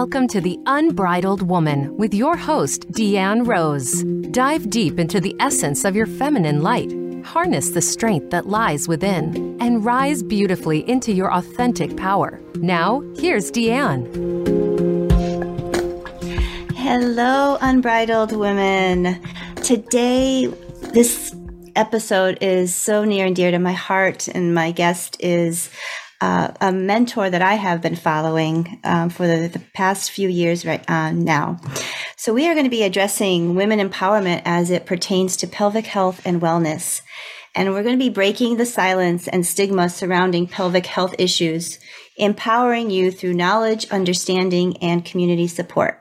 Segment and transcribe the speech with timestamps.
[0.00, 4.02] Welcome to The Unbridled Woman with your host, Deanne Rose.
[4.30, 6.90] Dive deep into the essence of your feminine light,
[7.22, 12.40] harness the strength that lies within, and rise beautifully into your authentic power.
[12.54, 14.06] Now, here's Deanne.
[16.76, 19.20] Hello, Unbridled Women.
[19.56, 20.46] Today,
[20.94, 21.36] this
[21.76, 25.68] episode is so near and dear to my heart, and my guest is
[26.20, 30.66] uh, a mentor that I have been following um, for the, the, past few years
[30.66, 31.58] right uh, now.
[32.16, 36.20] So, we are going to be addressing women empowerment as it pertains to pelvic health
[36.24, 37.02] and wellness.
[37.54, 41.78] And we're going to be breaking the silence and stigma surrounding pelvic health issues,
[42.16, 46.00] empowering you through knowledge, understanding, and community support.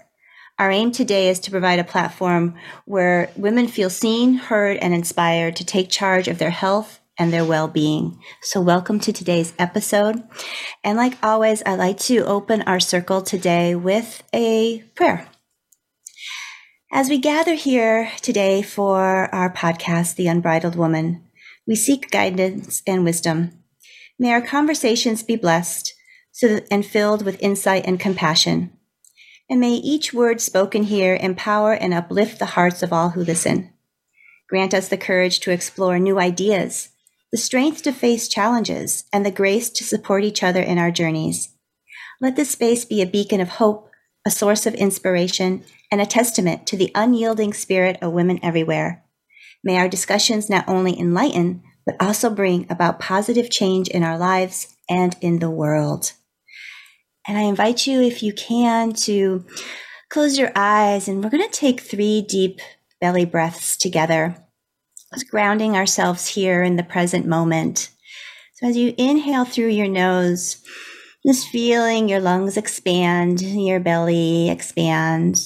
[0.60, 5.56] Our aim today is to provide a platform where women feel seen, heard, and inspired
[5.56, 8.18] to take charge of their health and their well being.
[8.42, 10.24] So, welcome to today's episode.
[10.84, 15.28] And like always, I like to open our circle today with a prayer.
[16.92, 21.24] As we gather here today for our podcast, The Unbridled Woman,
[21.68, 23.52] we seek guidance and wisdom.
[24.18, 25.94] May our conversations be blessed
[26.32, 28.72] so that, and filled with insight and compassion.
[29.50, 33.74] And may each word spoken here empower and uplift the hearts of all who listen.
[34.48, 36.90] Grant us the courage to explore new ideas
[37.32, 41.50] the strength to face challenges, and the grace to support each other in our journeys.
[42.20, 43.90] Let this space be a beacon of hope,
[44.26, 49.04] a source of inspiration, and a testament to the unyielding spirit of women everywhere.
[49.64, 54.76] May our discussions not only enlighten, but also bring about positive change in our lives
[54.90, 56.14] and in the world.
[57.28, 59.46] And I invite you, if you can, to
[60.10, 62.60] close your eyes, and we're going to take three deep
[63.00, 64.36] belly breaths together
[65.24, 67.90] grounding ourselves here in the present moment.
[68.56, 70.64] So as you inhale through your nose,
[71.26, 75.40] just feeling your lungs expand, your belly expand.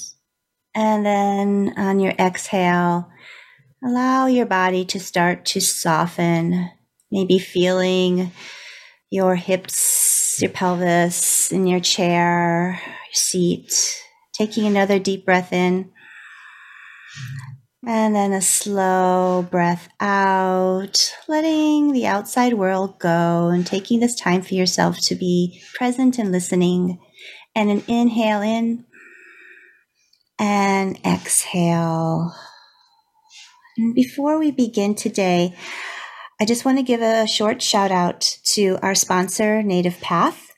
[0.76, 3.10] And then on your exhale,
[3.84, 6.70] allow your body to start to soften,
[7.12, 8.32] maybe feeling
[9.10, 14.02] your hips, your pelvis in your chair, your seat.
[14.34, 15.92] Taking another deep breath in
[17.86, 24.42] and then a slow breath out, letting the outside world go and taking this time
[24.42, 27.00] for yourself to be present and listening.
[27.56, 28.86] And an inhale in
[30.40, 32.34] and exhale.
[33.78, 35.56] And before we begin today,
[36.42, 40.53] I just want to give a short shout out to our sponsor, Native Path.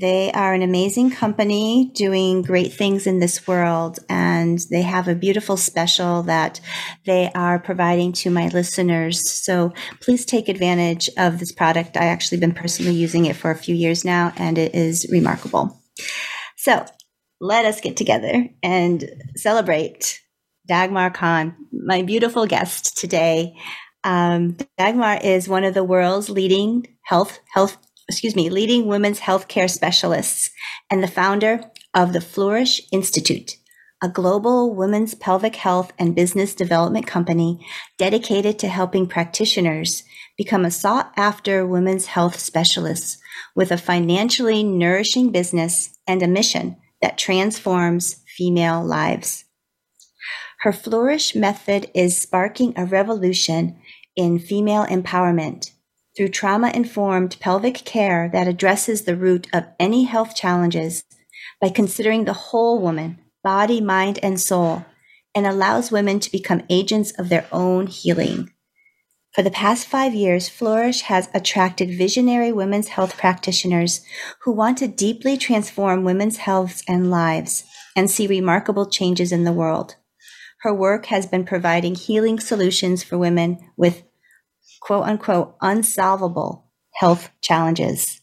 [0.00, 5.14] They are an amazing company doing great things in this world, and they have a
[5.14, 6.58] beautiful special that
[7.04, 9.30] they are providing to my listeners.
[9.30, 11.98] So please take advantage of this product.
[11.98, 15.78] I actually been personally using it for a few years now, and it is remarkable.
[16.56, 16.86] So
[17.38, 19.04] let us get together and
[19.36, 20.18] celebrate
[20.66, 23.54] Dagmar Khan, my beautiful guest today.
[24.02, 27.76] Um, Dagmar is one of the world's leading health health
[28.10, 30.50] excuse me, leading women's healthcare specialists
[30.90, 31.60] and the founder
[31.94, 33.56] of the Flourish Institute,
[34.02, 37.64] a global women's pelvic health and business development company
[37.98, 40.02] dedicated to helping practitioners
[40.36, 43.18] become a sought after women's health specialist
[43.54, 49.44] with a financially nourishing business and a mission that transforms female lives.
[50.62, 53.78] Her Flourish method is sparking a revolution
[54.16, 55.70] in female empowerment
[56.16, 61.04] through trauma informed pelvic care that addresses the root of any health challenges
[61.60, 64.84] by considering the whole woman, body, mind, and soul,
[65.34, 68.50] and allows women to become agents of their own healing.
[69.32, 74.00] For the past five years, Flourish has attracted visionary women's health practitioners
[74.42, 77.62] who want to deeply transform women's healths and lives
[77.94, 79.94] and see remarkable changes in the world.
[80.62, 84.02] Her work has been providing healing solutions for women with
[84.80, 88.20] quote unquote unsolvable health challenges.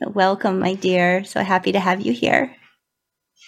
[0.00, 1.24] welcome, my dear.
[1.24, 2.54] So happy to have you here.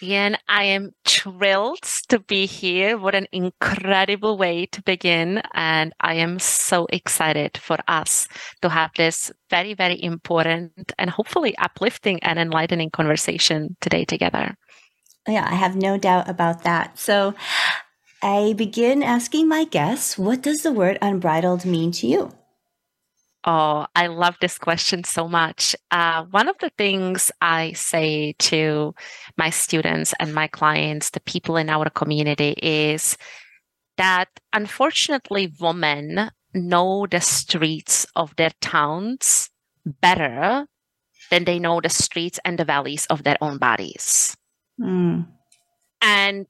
[0.00, 2.96] Deanne, I am thrilled to be here.
[2.96, 5.42] What an incredible way to begin.
[5.54, 8.28] And I am so excited for us
[8.62, 14.54] to have this very, very important and hopefully uplifting and enlightening conversation today together.
[15.26, 16.98] Yeah, I have no doubt about that.
[16.98, 17.34] So
[18.22, 22.32] I begin asking my guests, what does the word unbridled mean to you?
[23.44, 25.76] Oh, I love this question so much.
[25.90, 28.94] Uh, one of the things I say to
[29.36, 33.16] my students and my clients, the people in our community, is
[33.96, 39.50] that unfortunately, women know the streets of their towns
[39.86, 40.66] better
[41.30, 44.36] than they know the streets and the valleys of their own bodies.
[44.80, 45.26] Mm.
[46.00, 46.48] And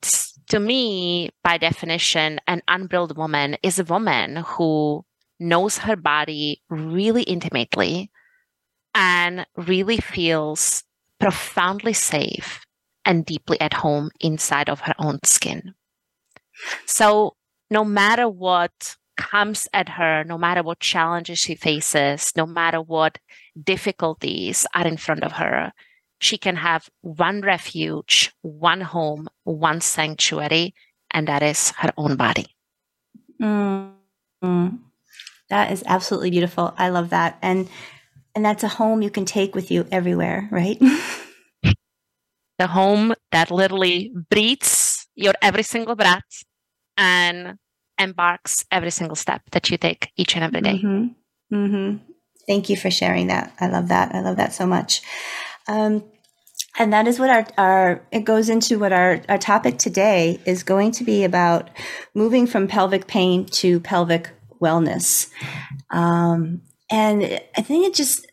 [0.48, 5.04] to me, by definition, an unbridled woman is a woman who
[5.38, 8.10] knows her body really intimately
[8.94, 10.84] and really feels
[11.20, 12.64] profoundly safe
[13.04, 15.74] and deeply at home inside of her own skin.
[16.86, 17.36] So,
[17.70, 23.18] no matter what comes at her, no matter what challenges she faces, no matter what
[23.62, 25.72] difficulties are in front of her,
[26.18, 30.74] she can have one refuge, one home, one sanctuary,
[31.12, 32.46] and that is her own body.
[33.40, 34.76] Mm-hmm.
[35.50, 36.74] That is absolutely beautiful.
[36.76, 37.38] I love that.
[37.40, 37.68] And
[38.34, 40.78] and that's a home you can take with you everywhere, right?
[42.58, 46.44] the home that literally breathes your every single breath
[46.96, 47.58] and
[47.98, 50.80] embarks every single step that you take each and every day.
[50.82, 51.54] Mm-hmm.
[51.56, 51.96] Mm-hmm.
[52.46, 53.52] Thank you for sharing that.
[53.60, 54.14] I love that.
[54.14, 55.02] I love that so much.
[55.68, 56.04] Um,
[56.78, 60.62] and that is what our, our it goes into what our, our topic today is
[60.62, 61.70] going to be about
[62.14, 64.30] moving from pelvic pain to pelvic
[64.60, 65.30] wellness.
[65.90, 68.26] Um, and I think it just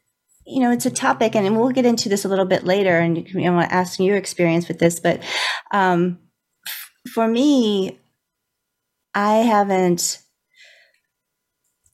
[0.45, 3.17] you know it's a topic and we'll get into this a little bit later and
[3.17, 5.23] you know, I want to ask your experience with this but
[5.71, 6.19] um,
[7.13, 7.99] for me
[9.13, 10.19] I haven't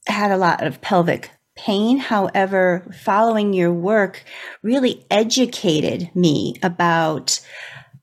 [0.06, 1.30] had a lot of pelvic
[1.62, 1.98] pain.
[1.98, 4.24] However, following your work
[4.62, 7.40] really educated me about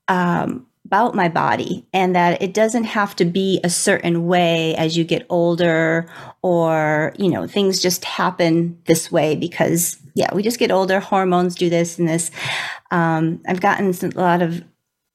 [0.08, 4.96] um, about my body and that it doesn't have to be a certain way as
[4.96, 6.10] you get older
[6.42, 11.54] or you know things just happen this way because yeah we just get older hormones
[11.54, 12.32] do this and this
[12.90, 14.64] um, i've gotten a lot of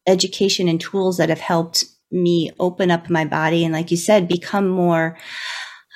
[0.07, 4.29] education and tools that have helped me open up my body and like you said
[4.29, 5.17] become more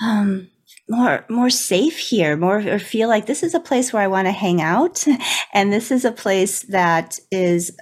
[0.01, 0.50] um
[0.89, 4.27] more more safe here more or feel like this is a place where i want
[4.27, 5.06] to hang out.
[5.53, 7.75] And this is a place that is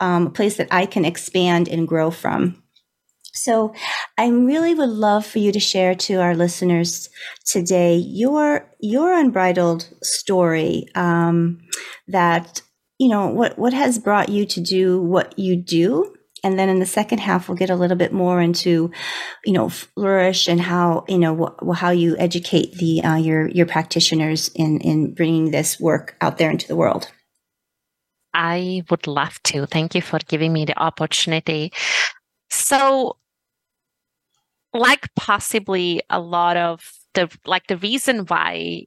[0.00, 2.62] um, a place that i can expand and grow from.
[3.32, 3.74] So
[4.18, 7.08] i really would love for you to share to our listeners
[7.46, 11.60] today your your unbridled story um,
[12.08, 12.62] that
[12.98, 16.78] you know what what has brought you to do what you do and then in
[16.78, 18.90] the second half we'll get a little bit more into
[19.44, 23.66] you know flourish and how you know wh- how you educate the uh, your your
[23.66, 27.10] practitioners in in bringing this work out there into the world.
[28.32, 29.66] I would love to.
[29.66, 31.72] Thank you for giving me the opportunity.
[32.48, 33.16] So
[34.72, 36.80] like possibly a lot of
[37.14, 38.84] the like the reason why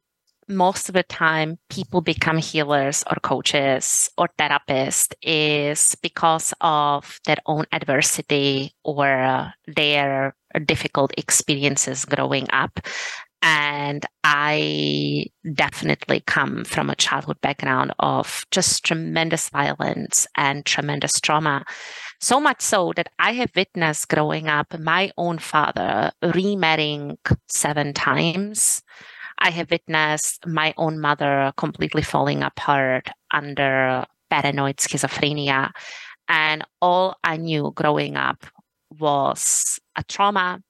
[0.56, 7.38] most of the time people become healers or coaches or therapists is because of their
[7.46, 10.36] own adversity or uh, their
[10.66, 12.80] difficult experiences growing up
[13.44, 21.66] and I definitely come from a childhood background of just tremendous violence and tremendous trauma.
[22.22, 27.18] So much so that I have witnessed growing up my own father remarrying
[27.50, 28.82] seven times
[29.40, 35.72] I have witnessed my own mother completely falling apart under paranoid schizophrenia.
[36.28, 38.46] And all I knew growing up
[39.00, 40.62] was a trauma,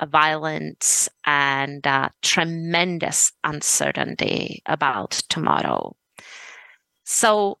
[0.00, 5.96] a violence, and a tremendous uncertainty about tomorrow.
[7.04, 7.58] So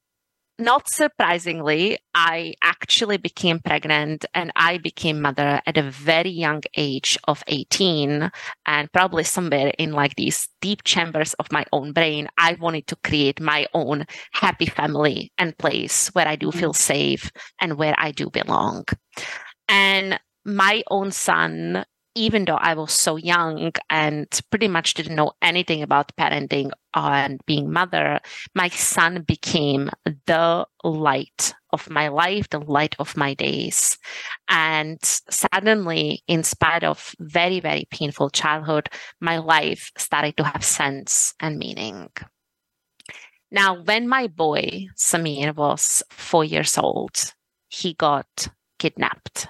[0.58, 7.18] not surprisingly, I actually became pregnant and I became mother at a very young age
[7.28, 8.30] of 18.
[8.64, 12.96] And probably somewhere in like these deep chambers of my own brain, I wanted to
[13.04, 16.76] create my own happy family and place where I do feel mm.
[16.76, 18.84] safe and where I do belong.
[19.68, 21.84] And my own son
[22.16, 27.40] even though I was so young and pretty much didn't know anything about parenting and
[27.46, 28.20] being mother,
[28.54, 29.90] my son became
[30.26, 33.98] the light of my life, the light of my days.
[34.48, 38.88] And suddenly, in spite of very, very painful childhood,
[39.20, 42.08] my life started to have sense and meaning.
[43.50, 47.34] Now, when my boy, Samir, was four years old,
[47.68, 49.48] he got kidnapped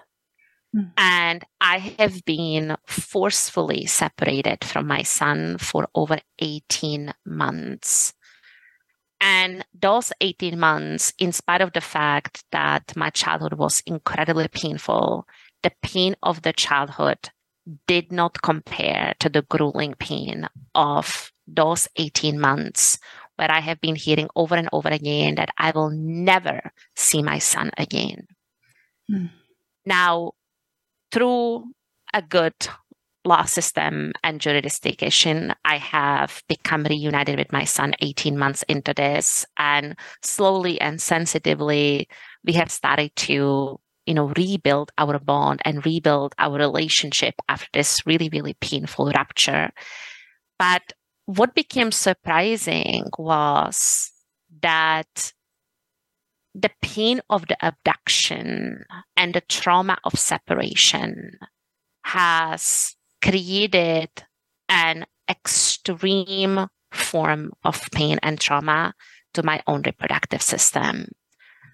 [0.77, 0.91] Mm.
[0.99, 8.13] And I have been forcefully separated from my son for over 18 months.
[9.21, 15.27] And those 18 months, in spite of the fact that my childhood was incredibly painful,
[15.63, 17.31] the pain of the childhood
[17.87, 22.99] did not compare to the grueling pain of those 18 months
[23.37, 27.39] where I have been hearing over and over again that I will never see my
[27.39, 28.27] son again.
[29.11, 29.31] Mm.
[29.85, 30.33] Now,
[31.13, 31.65] through
[32.13, 32.55] a good
[33.25, 35.53] law system and jurisdiction.
[35.65, 42.09] I have become reunited with my son 18 months into this, and slowly and sensitively,
[42.45, 47.99] we have started to you know rebuild our bond and rebuild our relationship after this
[48.07, 49.71] really really painful rupture
[50.61, 50.83] but
[51.27, 54.13] what became surprising was
[54.63, 55.33] that
[56.59, 58.85] the pain of the abduction
[59.17, 61.33] and the trauma of separation
[62.03, 64.09] has created
[64.69, 68.95] an extreme form of pain and trauma
[69.35, 71.09] to my own reproductive system.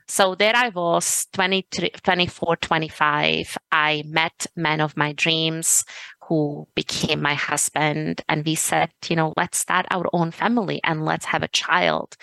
[0.09, 3.57] So there I was, 23, 24, 25.
[3.71, 5.85] I met man of my dreams
[6.23, 8.23] who became my husband.
[8.29, 12.17] And we said, you know, let's start our own family and let's have a child.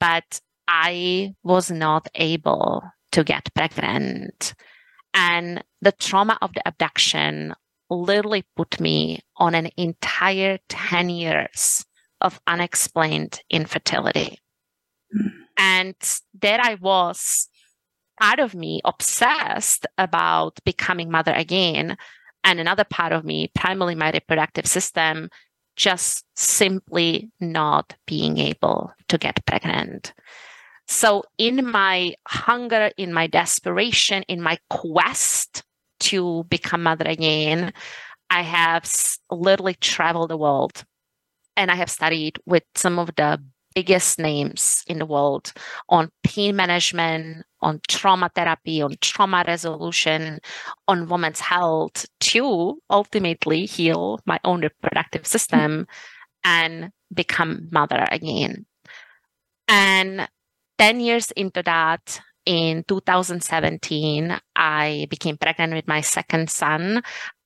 [0.00, 0.40] But
[0.74, 4.54] I was not able to get pregnant.
[5.12, 7.52] And the trauma of the abduction
[7.90, 11.84] literally put me on an entire 10 years
[12.22, 14.38] of unexplained infertility.
[15.14, 15.30] Mm.
[15.58, 15.94] And
[16.40, 17.50] there I was,
[18.18, 21.98] part of me obsessed about becoming mother again.
[22.44, 25.28] And another part of me, primarily my reproductive system,
[25.76, 30.14] just simply not being able to get pregnant.
[30.88, 35.62] So, in my hunger, in my desperation, in my quest
[36.00, 37.72] to become mother again,
[38.30, 38.90] I have
[39.30, 40.84] literally traveled the world
[41.56, 43.42] and I have studied with some of the
[43.74, 45.52] biggest names in the world
[45.88, 50.40] on pain management, on trauma therapy, on trauma resolution,
[50.88, 55.86] on women's health to ultimately heal my own reproductive system
[56.44, 58.66] and become mother again.
[59.68, 60.28] And
[60.82, 67.02] 10 years into that, in 2017, I became pregnant with my second son.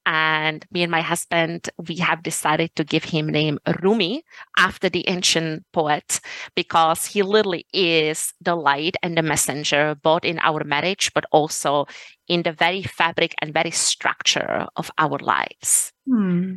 [0.07, 4.25] And me and my husband, we have decided to give him name Rumi
[4.57, 6.19] after the ancient poet,
[6.55, 11.85] because he literally is the light and the messenger, both in our marriage, but also
[12.28, 15.93] in the very fabric and very structure of our lives.
[16.09, 16.55] Hmm.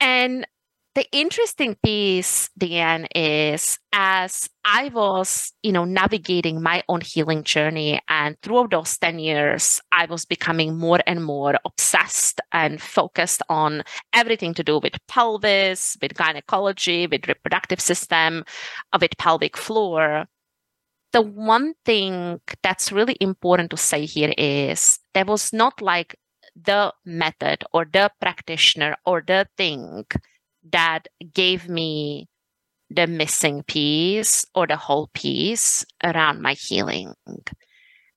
[0.00, 0.46] And
[0.96, 8.00] the interesting piece, Deanne, is as I was, you know, navigating my own healing journey,
[8.08, 13.82] and throughout those 10 years, I was becoming more and more obsessed and focused on
[14.14, 18.42] everything to do with pelvis, with gynecology, with reproductive system,
[18.94, 20.24] uh, with pelvic floor.
[21.12, 26.16] The one thing that's really important to say here is there was not like
[26.56, 30.06] the method or the practitioner or the thing
[30.72, 32.28] that gave me
[32.90, 37.14] the missing piece or the whole piece around my healing.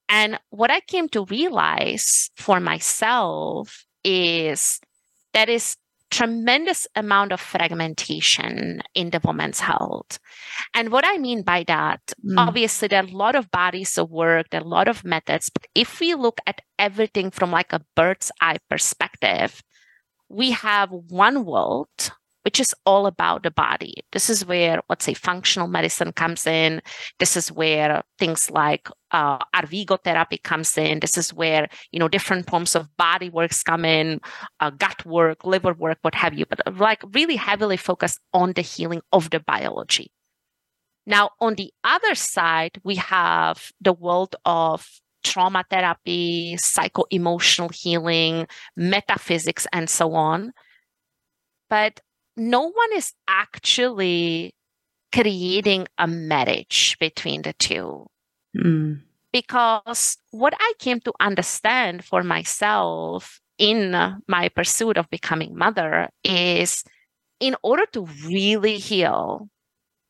[0.08, 4.80] And what I came to realize for myself is
[5.34, 5.76] that is
[6.12, 10.20] tremendous amount of fragmentation in the woman's health.
[10.74, 12.36] And what I mean by that, mm.
[12.38, 15.50] obviously there are a lot of bodies of work, there are a lot of methods,
[15.50, 19.62] but if we look at everything from like a bird's eye perspective,
[20.30, 22.12] we have one world
[22.50, 23.94] which is all about the body.
[24.12, 26.82] This is where, let's say, functional medicine comes in.
[27.20, 31.00] This is where things like uh, Ayurveda therapy comes in.
[31.00, 34.20] This is where, you know, different forms of body works come in,
[34.62, 38.54] uh, gut work, liver work, what have you, but uh, like really heavily focused on
[38.54, 40.12] the healing of the biology.
[41.06, 44.90] Now, on the other side, we have the world of
[45.24, 50.52] trauma therapy, psycho emotional healing, metaphysics, and so on.
[51.70, 52.00] But
[52.40, 54.56] no one is actually
[55.14, 58.08] creating a marriage between the two.
[58.58, 59.02] Mm.
[59.32, 63.92] Because what I came to understand for myself in
[64.28, 66.84] my pursuit of becoming mother is
[67.40, 69.50] in order to really heal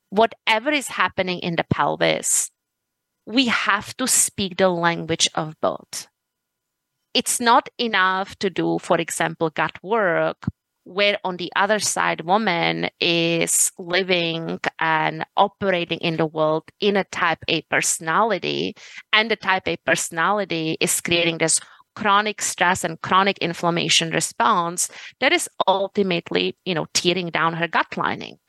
[0.09, 2.49] whatever is happening in the pelvis,
[3.25, 6.07] we have to speak the language of both.
[7.13, 10.37] It's not enough to do, for example, gut work,
[10.89, 17.03] where on the other side woman is living and operating in the world in a
[17.05, 18.75] type a personality
[19.13, 21.59] and the type a personality is creating this
[21.95, 27.95] chronic stress and chronic inflammation response that is ultimately you know tearing down her gut
[27.95, 28.39] lining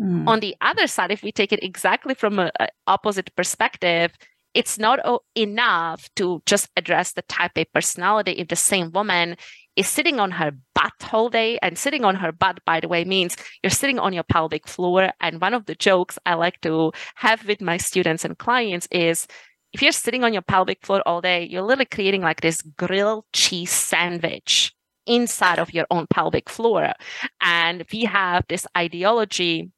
[0.00, 0.28] mm.
[0.28, 2.50] on the other side if we take it exactly from an
[2.86, 4.12] opposite perspective
[4.54, 4.98] it's not
[5.34, 9.36] enough to just address the type A personality if the same woman
[9.78, 11.58] is sitting on her butt whole day.
[11.62, 15.10] And sitting on her butt, by the way, means you're sitting on your pelvic floor.
[15.20, 19.26] And one of the jokes I like to have with my students and clients is
[19.72, 23.24] if you're sitting on your pelvic floor all day, you're literally creating like this grilled
[23.32, 24.74] cheese sandwich
[25.06, 26.92] inside of your own pelvic floor.
[27.40, 29.70] And we have this ideology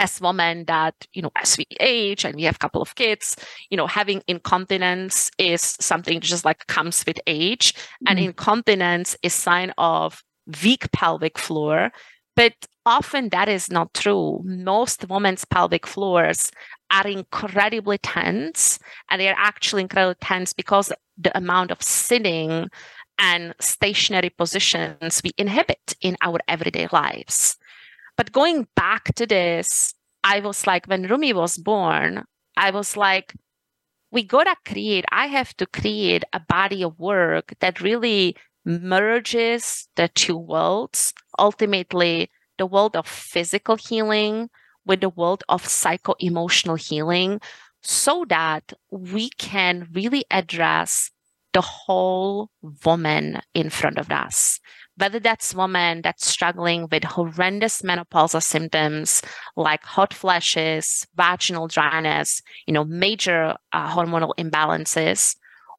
[0.00, 3.36] as women that you know as we age and we have a couple of kids
[3.70, 7.74] you know having incontinence is something just like comes with age.
[7.74, 8.06] Mm-hmm.
[8.08, 10.24] and incontinence is sign of
[10.64, 11.92] weak pelvic floor
[12.34, 12.54] but
[12.86, 14.40] often that is not true.
[14.44, 16.50] Most women's pelvic floors
[16.90, 18.78] are incredibly tense
[19.10, 22.68] and they're actually incredibly tense because the amount of sitting
[23.18, 27.58] and stationary positions we inhibit in our everyday lives
[28.20, 32.24] but going back to this, I was like, when Rumi was born,
[32.54, 33.32] I was like,
[34.12, 40.08] we gotta create, I have to create a body of work that really merges the
[40.08, 44.50] two worlds, ultimately, the world of physical healing
[44.84, 47.40] with the world of psycho emotional healing,
[47.80, 51.10] so that we can really address
[51.54, 52.50] the whole
[52.84, 54.60] woman in front of us
[55.00, 59.22] whether that's woman that's struggling with horrendous menopausal symptoms
[59.56, 65.36] like hot flashes, vaginal dryness, you know, major uh, hormonal imbalances,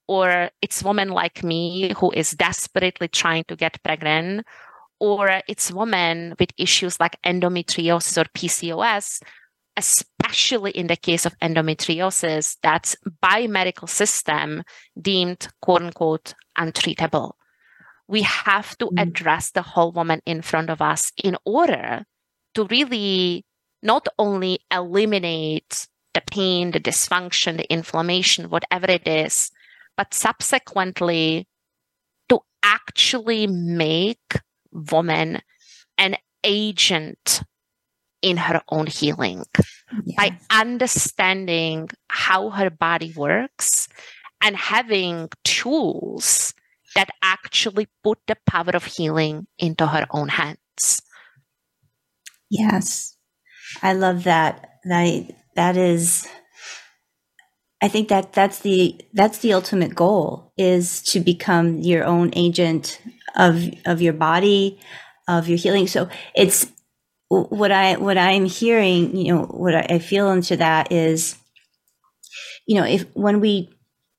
[0.07, 4.45] or it's woman like me who is desperately trying to get pregnant,
[4.99, 9.21] or it's woman with issues like endometriosis or PCOS,
[9.77, 14.63] especially in the case of endometriosis, that's by medical system
[14.99, 17.33] deemed quote unquote untreatable
[18.12, 19.01] we have to mm.
[19.01, 22.03] address the whole woman in front of us in order
[22.53, 23.46] to really
[23.82, 29.50] not only eliminate the pain, the dysfunction, the inflammation, whatever it is,
[29.96, 31.48] but subsequently
[32.27, 34.36] to actually make
[34.74, 35.41] woman
[35.98, 37.44] an agent
[38.22, 39.46] in her own healing
[40.03, 40.18] yes.
[40.18, 43.88] by understanding how her body works
[44.41, 46.53] and having tools
[46.95, 51.01] that actually put the power of healing into her own hands.
[52.50, 53.15] Yes.
[53.81, 54.67] I love that.
[54.83, 56.27] That that is
[57.81, 63.01] I think that that's the that's the ultimate goal is to become your own agent
[63.36, 64.80] of of your body,
[65.27, 65.88] of your healing.
[65.88, 66.71] So it's
[67.30, 71.36] what I what I'm hearing, you know, what I feel into that is,
[72.67, 73.69] you know, if when we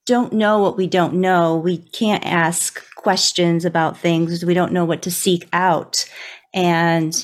[0.06, 4.44] don't know what we don't know, we can't ask questions about things.
[4.44, 6.08] We don't know what to seek out.
[6.54, 7.14] And,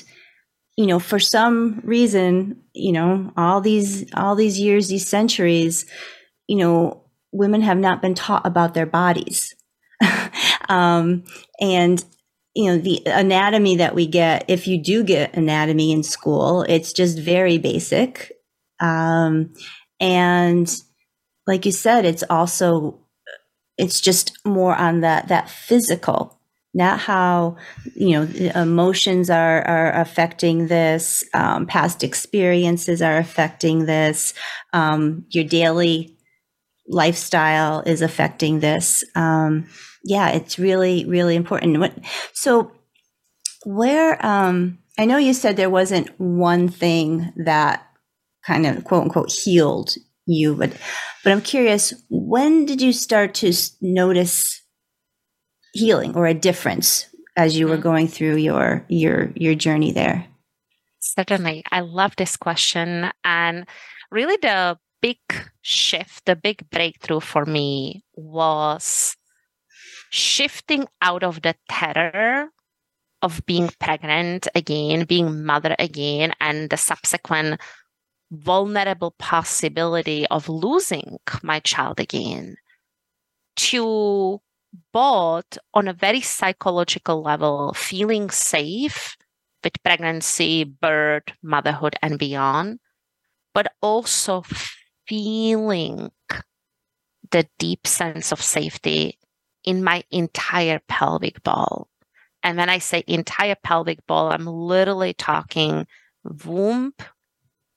[0.77, 5.85] you know, for some reason, you know, all these, all these years, these centuries,
[6.47, 9.55] you know, women have not been taught about their bodies.
[10.69, 11.23] um,
[11.59, 12.03] and,
[12.55, 16.93] you know, the anatomy that we get, if you do get anatomy in school, it's
[16.93, 18.31] just very basic.
[18.79, 19.53] Um,
[19.99, 20.73] and,
[21.49, 22.99] like you said, it's also
[23.75, 26.39] it's just more on that that physical,
[26.75, 27.57] not how
[27.95, 34.35] you know emotions are are affecting this, um, past experiences are affecting this,
[34.73, 36.15] um, your daily
[36.87, 39.03] lifestyle is affecting this.
[39.15, 39.67] Um,
[40.03, 41.79] yeah, it's really really important.
[41.79, 41.93] What
[42.31, 42.71] so
[43.65, 47.87] where um, I know you said there wasn't one thing that
[48.45, 49.95] kind of quote unquote healed
[50.31, 50.71] you, but
[51.23, 54.61] but I'm curious, when did you start to notice
[55.73, 57.83] healing or a difference as you were mm-hmm.
[57.83, 60.25] going through your your your journey there?
[60.99, 61.63] Certainly.
[61.71, 63.67] I love this question and
[64.11, 65.17] really the big
[65.61, 69.15] shift, the big breakthrough for me was
[70.11, 72.49] shifting out of the terror
[73.21, 77.59] of being pregnant again, being mother again, and the subsequent
[78.31, 82.55] vulnerable possibility of losing my child again
[83.55, 84.39] to
[84.93, 89.17] both on a very psychological level feeling safe
[89.63, 92.79] with pregnancy birth motherhood and beyond
[93.53, 94.43] but also
[95.07, 96.11] feeling
[97.31, 99.17] the deep sense of safety
[99.63, 101.87] in my entire pelvic ball.
[102.43, 105.85] And when i say entire pelvic ball i'm literally talking
[106.45, 106.93] womb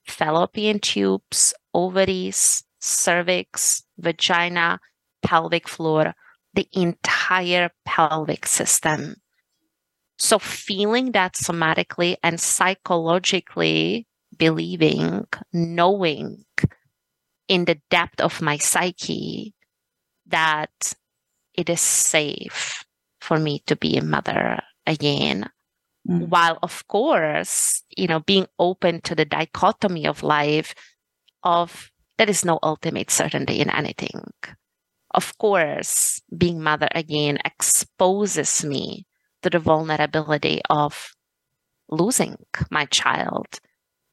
[0.07, 4.81] fallopian tubes, ovaries, cervix, vagina,
[5.23, 6.15] pelvic floor,
[6.55, 9.17] the entire pelvic system.
[10.19, 16.45] So, feeling that somatically and psychologically, believing, knowing
[17.49, 19.55] in the depth of my psyche
[20.27, 20.95] that
[21.55, 22.85] it is safe
[23.21, 25.51] for me to be a mother again
[26.09, 26.29] Mm.
[26.29, 30.75] While, of course, you know, being open to the dichotomy of life
[31.43, 34.33] of there is no ultimate certainty in anything.
[35.15, 39.07] Of course, being mother again exposes me
[39.43, 41.15] to the vulnerability of
[41.91, 42.37] losing
[42.71, 43.61] my child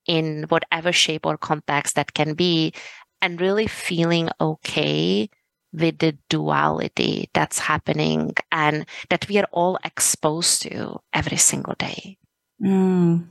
[0.06, 2.74] in whatever shape or context that can be,
[3.22, 5.30] and really feeling okay
[5.72, 12.18] with the duality that's happening and that we are all exposed to every single day.
[12.64, 13.28] Mm.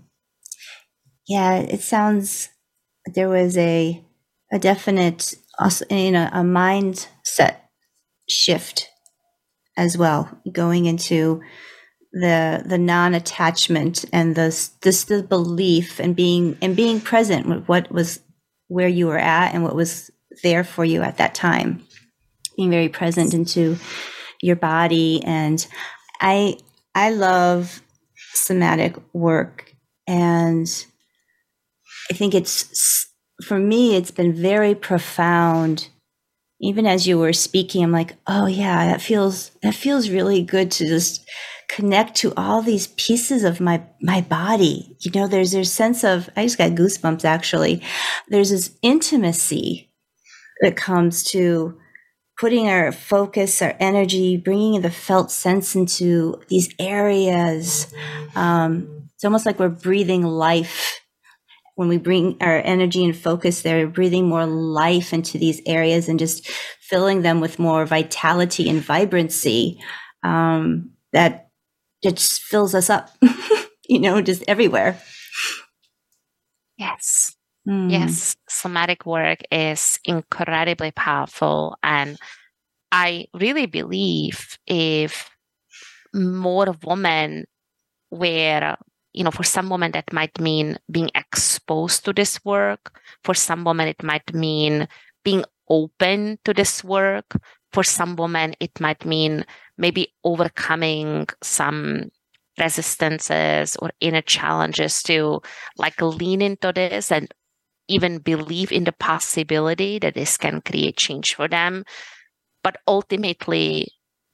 [1.27, 2.49] Yeah, it sounds
[3.15, 4.03] there was a
[4.53, 7.57] a definite also you know a mindset
[8.29, 8.89] shift
[9.77, 11.41] as well going into
[12.13, 17.91] the the non-attachment and the this the belief and being and being present with what
[17.93, 18.21] was
[18.69, 20.11] where you were at and what was
[20.43, 21.83] there for you at that time
[22.59, 23.79] being very present into
[24.43, 25.23] your body.
[25.25, 25.67] And
[26.21, 26.59] i
[26.95, 27.81] i love
[28.35, 29.73] somatic work.
[30.07, 30.69] And
[32.11, 33.07] i think it's
[33.45, 35.89] for me it's been very profound.
[36.61, 40.73] Even as you were speaking i'm like oh yeah that feels that feels really good
[40.73, 41.25] to just
[41.69, 44.97] connect to all these pieces of my my body.
[45.01, 47.83] You know there's there's sense of i just got goosebumps actually.
[48.29, 49.93] There's this intimacy
[50.63, 51.79] that comes to
[52.39, 57.93] putting our focus our energy bringing the felt sense into these areas
[58.37, 61.01] um, it's almost like we're breathing life
[61.75, 66.19] when we bring our energy and focus there breathing more life into these areas and
[66.19, 66.49] just
[66.81, 69.79] filling them with more vitality and vibrancy
[70.23, 71.49] um, that
[72.03, 73.11] just fills us up,
[73.89, 75.01] you know, just everywhere.
[76.77, 77.38] Yes.
[77.69, 77.91] Mm.
[77.91, 78.37] Yes.
[78.49, 81.77] Somatic work is incredibly powerful.
[81.83, 82.17] And
[82.91, 85.31] I really believe if
[86.15, 87.45] more women
[88.11, 88.77] were,
[89.13, 92.99] you know, for some women that might mean being exposed to this work.
[93.25, 94.89] For some women, it might mean
[95.25, 97.37] being open to this work.
[97.73, 99.45] For some women, it might mean
[99.77, 102.11] maybe overcoming some
[102.59, 105.41] resistances or inner challenges to
[105.77, 107.33] like lean into this and
[107.89, 111.85] even believe in the possibility that this can create change for them.
[112.63, 113.89] But ultimately,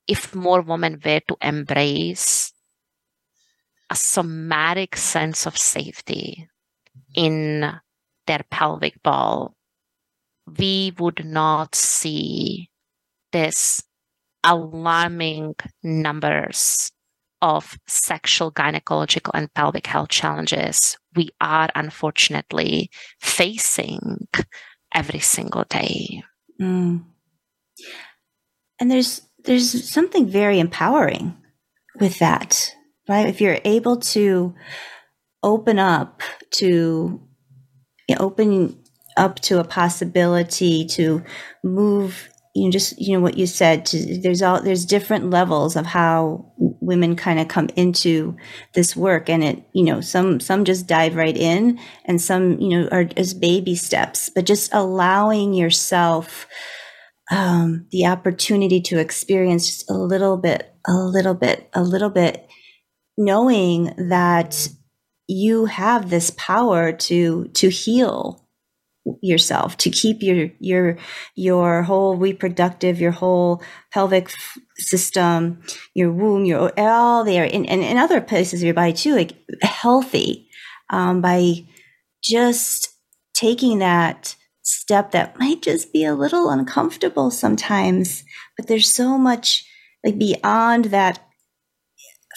[0.06, 2.52] if more women were to embrace
[3.90, 6.48] a somatic sense of safety
[7.14, 7.72] in
[8.26, 9.54] their pelvic ball,
[10.58, 12.70] we would not see
[13.32, 13.82] this
[14.42, 16.92] alarming numbers
[17.40, 24.29] of sexual, gynecological, and pelvic health challenges we are unfortunately facing
[24.94, 26.22] every single day.
[26.61, 27.05] Mm.
[28.81, 31.37] And there's there's something very empowering
[32.00, 32.74] with that,
[33.09, 33.29] right?
[33.29, 34.55] If you're able to
[35.42, 36.22] open up
[36.53, 37.20] to
[38.09, 38.79] you know, open
[39.16, 41.22] up to a possibility to
[41.62, 45.74] move you know just you know what you said to, there's all there's different levels
[45.76, 48.36] of how women kind of come into
[48.74, 52.68] this work and it you know some some just dive right in and some you
[52.68, 54.30] know are as baby steps.
[54.30, 56.46] But just allowing yourself
[57.30, 62.48] um, the opportunity to experience just a little bit a little bit a little bit
[63.16, 64.68] knowing that
[65.26, 68.43] you have this power to to heal
[69.20, 70.96] yourself to keep your your
[71.34, 73.62] your whole reproductive your whole
[73.92, 74.32] pelvic
[74.76, 75.62] system
[75.94, 77.44] your womb your all there.
[77.44, 80.48] And, and in other places of your body too like healthy
[80.90, 81.66] um, by
[82.22, 82.90] just
[83.34, 88.24] taking that step that might just be a little uncomfortable sometimes
[88.56, 89.66] but there's so much
[90.04, 91.20] like beyond that.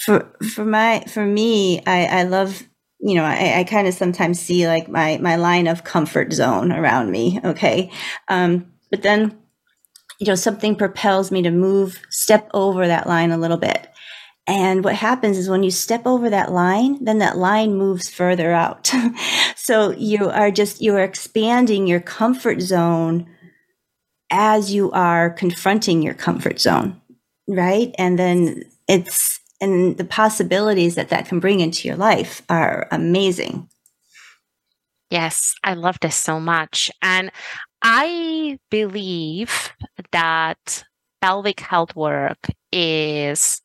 [0.06, 2.68] For for my for me i i love
[3.00, 6.72] you know, I, I kind of sometimes see like my my line of comfort zone
[6.72, 7.40] around me.
[7.44, 7.92] Okay,
[8.28, 9.38] um, but then
[10.20, 13.88] you know something propels me to move, step over that line a little bit.
[14.48, 18.54] And what happens is when you step over that line, then that line moves further
[18.54, 18.90] out.
[19.58, 23.28] so you are just you are expanding your comfort zone
[24.32, 27.00] as you are confronting your comfort zone,
[27.48, 27.94] right?
[27.98, 33.70] And then it's and the possibilities that that can bring into your life are amazing.
[35.10, 36.92] Yes, I love this so much.
[37.02, 37.32] And
[37.82, 39.72] I believe
[40.12, 40.84] that
[41.22, 43.62] pelvic health work is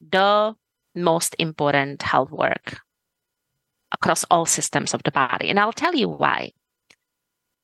[0.00, 0.54] the
[0.94, 2.78] most important health work
[3.92, 5.48] across all systems of the body.
[5.48, 6.52] And I'll tell you why.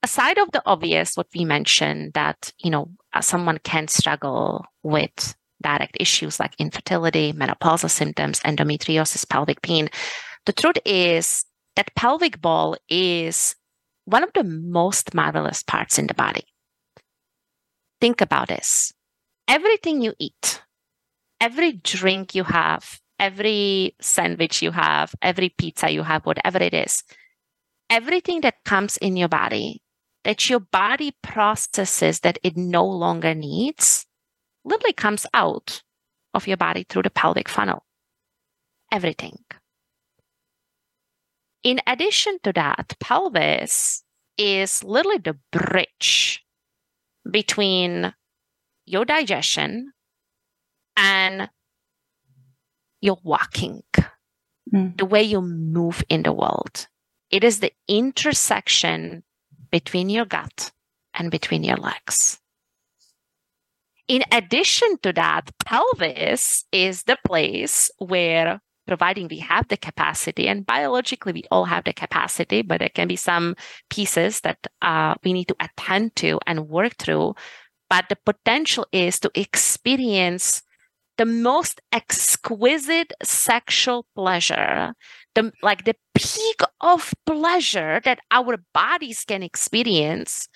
[0.03, 5.37] Aside of the obvious, what we mentioned that, you know, uh, someone can struggle with
[5.62, 9.88] direct issues like infertility, menopausal symptoms, endometriosis, pelvic pain.
[10.46, 11.44] The truth is
[11.77, 13.55] that pelvic ball is
[14.05, 16.44] one of the most marvelous parts in the body.
[18.01, 18.92] Think about this.
[19.46, 20.62] Everything you eat,
[21.40, 27.03] every drink you have, every sandwich you have, every pizza you have, whatever it is,
[27.90, 29.83] everything that comes in your body
[30.25, 34.07] that your body processes that it no longer needs
[34.64, 35.83] literally comes out
[36.35, 37.85] of your body through the pelvic funnel.
[38.92, 39.38] Everything.
[41.62, 44.03] In addition to that, pelvis
[44.38, 46.44] is literally the bridge
[47.31, 48.14] between
[48.87, 49.92] your digestion
[50.96, 51.51] and
[53.01, 53.83] your walking,
[54.73, 54.96] mm.
[54.96, 56.88] the way you move in the world.
[57.31, 59.23] It is the intersection
[59.70, 60.73] between your gut
[61.14, 62.39] and between your legs.
[64.11, 70.66] In addition to that, pelvis is the place where, providing we have the capacity, and
[70.66, 73.55] biologically we all have the capacity, but there can be some
[73.88, 77.37] pieces that uh, we need to attend to and work through.
[77.88, 80.62] But the potential is to experience
[81.16, 84.94] the most exquisite sexual pleasure
[85.37, 90.49] the like the peak of pleasure that our bodies can experience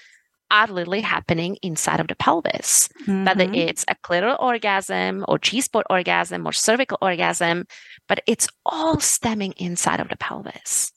[0.51, 2.89] are literally happening inside of the pelvis.
[3.03, 3.25] Mm-hmm.
[3.25, 7.67] Whether it's a clitoral orgasm or G-spot orgasm or cervical orgasm,
[8.09, 10.93] but it's all stemming inside of the pelvis.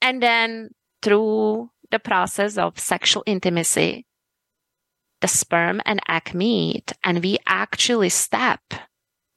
[0.00, 0.70] And then
[1.02, 4.06] through the process of sexual intimacy,
[5.20, 8.60] the sperm and egg meet, and we actually step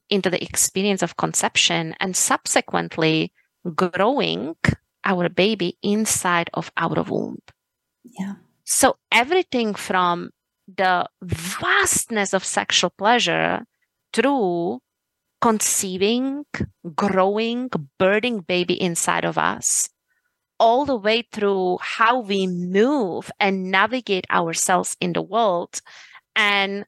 [0.10, 3.32] into the experience of conception and subsequently
[3.76, 4.56] growing
[5.04, 7.40] our baby inside of our womb.
[8.04, 8.36] Yeah.
[8.70, 10.32] So everything from
[10.68, 13.62] the vastness of sexual pleasure
[14.12, 14.82] through
[15.40, 16.44] conceiving,
[16.94, 19.88] growing, birthing baby inside of us,
[20.60, 25.80] all the way through how we move and navigate ourselves in the world
[26.36, 26.84] and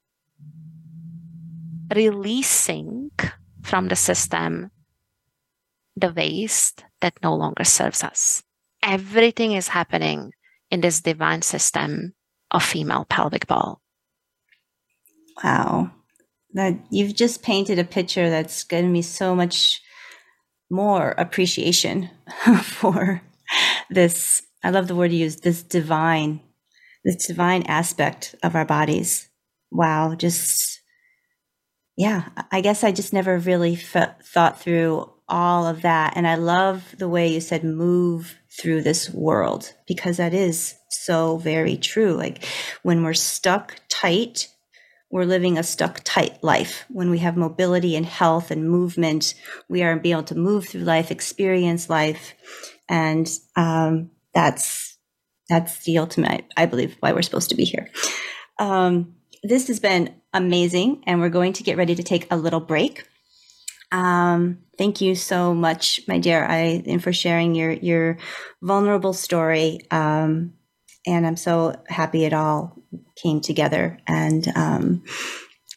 [1.96, 3.10] releasing
[3.62, 4.70] from the system
[5.96, 8.44] the waste that no longer serves us.
[8.84, 10.34] Everything is happening
[10.72, 12.14] in this divine system
[12.52, 13.82] of female pelvic ball.
[15.44, 15.92] Wow.
[16.54, 19.82] That you've just painted a picture that's given me so much
[20.70, 22.10] more appreciation
[22.64, 23.22] for
[23.90, 24.44] this.
[24.64, 26.42] I love the word you used, this divine,
[27.06, 29.30] this divine aspect of our bodies.
[29.72, 30.16] Wow.
[30.16, 30.80] Just
[32.00, 36.14] yeah, I guess I just never really f- thought through all of that.
[36.16, 41.38] And I love the way you said move through this world because that is so
[41.38, 42.14] very true.
[42.14, 42.44] Like
[42.84, 44.48] when we're stuck tight,
[45.12, 46.86] we're living a stuck tight life.
[46.90, 49.34] When we have mobility and health and movement,
[49.68, 52.36] we are being able to move through life, experience life.
[52.88, 54.98] And um, that's
[55.50, 57.90] that's the ultimate, I believe, why we're supposed to be here.
[58.60, 62.60] Um, this has been amazing, and we're going to get ready to take a little
[62.60, 63.09] break.
[63.92, 68.18] Um, thank you so much, my dear, I and for sharing your your
[68.62, 69.80] vulnerable story.
[69.92, 70.54] Um,
[71.08, 72.78] and I'm so happy it all
[73.16, 75.04] came together, and um,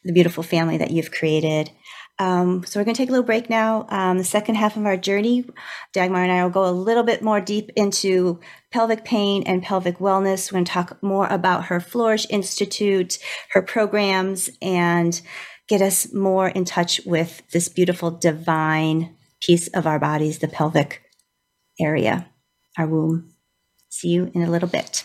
[0.05, 1.70] the beautiful family that you've created.
[2.18, 3.87] Um, so we're going to take a little break now.
[3.88, 5.44] Um, the second half of our journey,
[5.92, 8.38] Dagmar and I will go a little bit more deep into
[8.70, 10.53] pelvic pain and pelvic wellness.
[10.53, 13.18] We're going to talk more about her Flourish Institute,
[13.53, 15.20] her programs, and
[15.68, 21.03] get us more in touch with this beautiful divine piece of our bodies, the pelvic
[21.81, 22.29] area,
[22.79, 23.33] our womb.
[23.88, 25.05] See you in a little bit.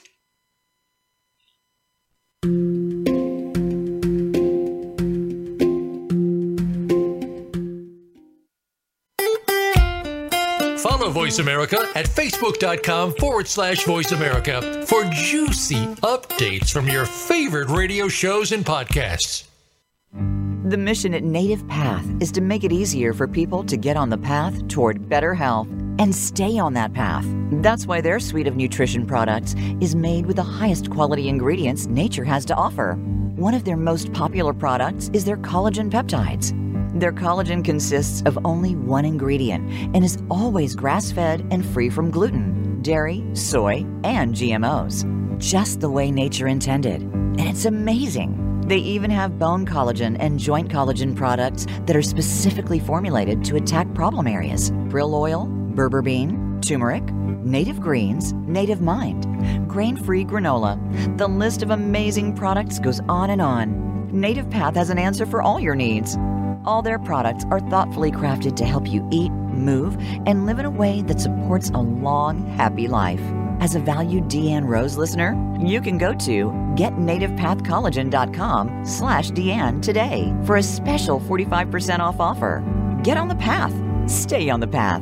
[10.79, 17.69] Follow Voice America at facebook.com forward slash voice America for juicy updates from your favorite
[17.69, 19.43] radio shows and podcasts.
[20.67, 24.09] The mission at Native Path is to make it easier for people to get on
[24.09, 27.25] the path toward better health and stay on that path.
[27.63, 32.25] That's why their suite of nutrition products is made with the highest quality ingredients nature
[32.25, 32.95] has to offer.
[33.37, 36.51] One of their most popular products is their collagen peptides.
[36.99, 42.11] Their collagen consists of only one ingredient and is always grass fed and free from
[42.11, 45.05] gluten, dairy, soy, and GMOs.
[45.37, 47.03] Just the way nature intended.
[47.03, 48.46] And it's amazing.
[48.67, 53.93] They even have bone collagen and joint collagen products that are specifically formulated to attack
[53.93, 57.03] problem areas krill oil, berberine, turmeric,
[57.45, 60.77] native greens, native mind, grain free granola.
[61.17, 64.09] The list of amazing products goes on and on.
[64.11, 66.17] Native Path has an answer for all your needs.
[66.65, 70.69] All their products are thoughtfully crafted to help you eat, move, and live in a
[70.69, 73.21] way that supports a long, happy life.
[73.59, 80.57] As a valued Deanne Rose listener, you can go to getnativepathcollagen.com slash Deanne today for
[80.57, 82.63] a special 45% off offer.
[83.03, 83.73] get on the path.
[84.09, 85.01] Stay on the path.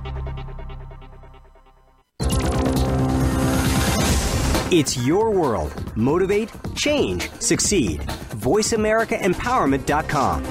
[4.71, 5.73] It's your world.
[5.97, 7.99] Motivate, change, succeed.
[7.99, 10.43] VoiceAmericaEmpowerment.com.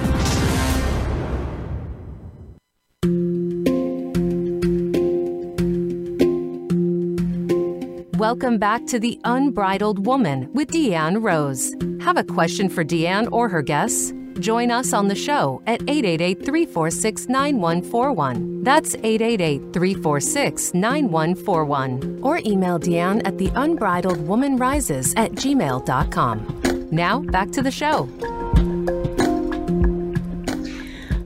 [8.18, 11.74] Welcome back to The Unbridled Woman with Deanne Rose.
[12.04, 14.12] Have a question for Deanne or her guests?
[14.38, 18.62] Join us on the show at 888 346 9141.
[18.62, 22.20] That's 888 346 9141.
[22.22, 26.88] Or email Deanne at the unbridled woman rises at gmail.com.
[26.90, 28.08] Now, back to the show.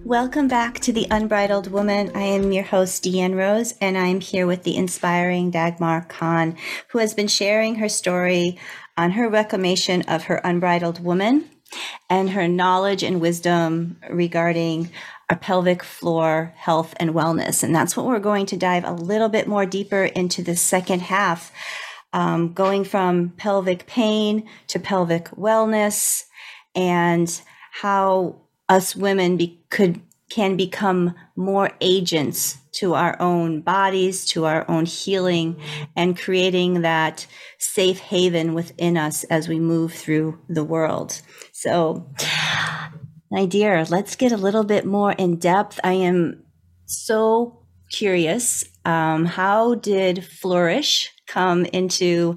[0.05, 2.11] Welcome back to The Unbridled Woman.
[2.15, 6.57] I am your host, Deanne Rose, and I am here with the inspiring Dagmar Khan,
[6.89, 8.59] who has been sharing her story
[8.97, 11.49] on her reclamation of her unbridled woman
[12.09, 14.91] and her knowledge and wisdom regarding
[15.31, 17.63] our pelvic floor health and wellness.
[17.63, 21.03] And that's what we're going to dive a little bit more deeper into the second
[21.03, 21.53] half,
[22.13, 26.25] um, going from pelvic pain to pelvic wellness
[26.75, 27.41] and
[27.73, 34.69] how us women be, could can become more agents to our own bodies, to our
[34.69, 35.57] own healing,
[35.95, 37.27] and creating that
[37.59, 41.21] safe haven within us as we move through the world.
[41.65, 42.07] So,
[43.31, 45.81] my dear, let's get a little bit more in depth.
[45.83, 46.45] I am
[46.85, 48.65] so curious.
[48.85, 52.37] Um, how did Flourish come into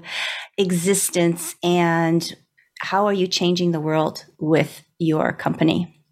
[0.56, 2.34] existence, and
[2.80, 6.02] how are you changing the world with your company?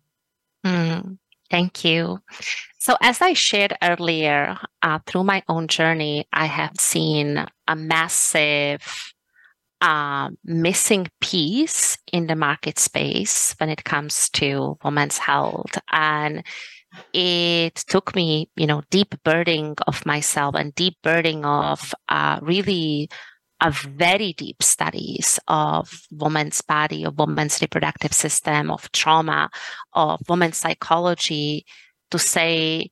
[0.66, 1.16] Mm,
[1.50, 2.18] thank you.
[2.78, 9.14] So, as I shared earlier, uh, through my own journey, I have seen a massive
[9.80, 15.78] uh, missing piece in the market space when it comes to women's health.
[15.92, 16.44] And
[17.12, 23.08] it took me, you know, deep burning of myself and deep burning of uh, really
[23.60, 29.50] a very deep studies of women's body, of women's reproductive system, of trauma,
[29.94, 31.64] of women's psychology
[32.10, 32.90] to say,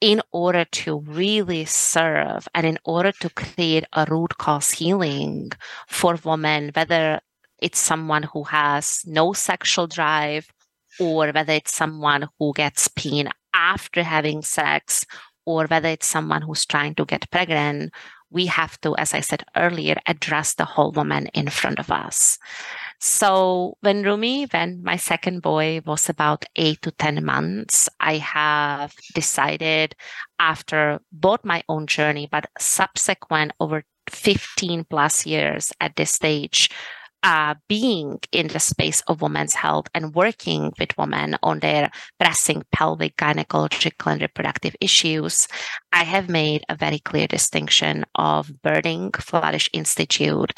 [0.00, 5.50] in order to really serve and in order to create a root cause healing
[5.88, 7.20] for women, whether
[7.60, 10.52] it's someone who has no sexual drive
[11.00, 15.04] or whether it's someone who gets pain after having sex
[15.46, 17.92] or whether it's someone who's trying to get pregnant,
[18.30, 22.38] we have to, as I said earlier, address the whole woman in front of us.
[23.00, 28.94] So when Rumi, when my second boy was about eight to 10 months, I have
[29.14, 29.94] decided
[30.38, 36.70] after both my own journey, but subsequent over 15 plus years at this stage,
[37.26, 42.62] uh, being in the space of women's health and working with women on their pressing
[42.70, 45.48] pelvic, gynecological, and reproductive issues,
[45.90, 50.52] I have made a very clear distinction of birthing Flourish Institute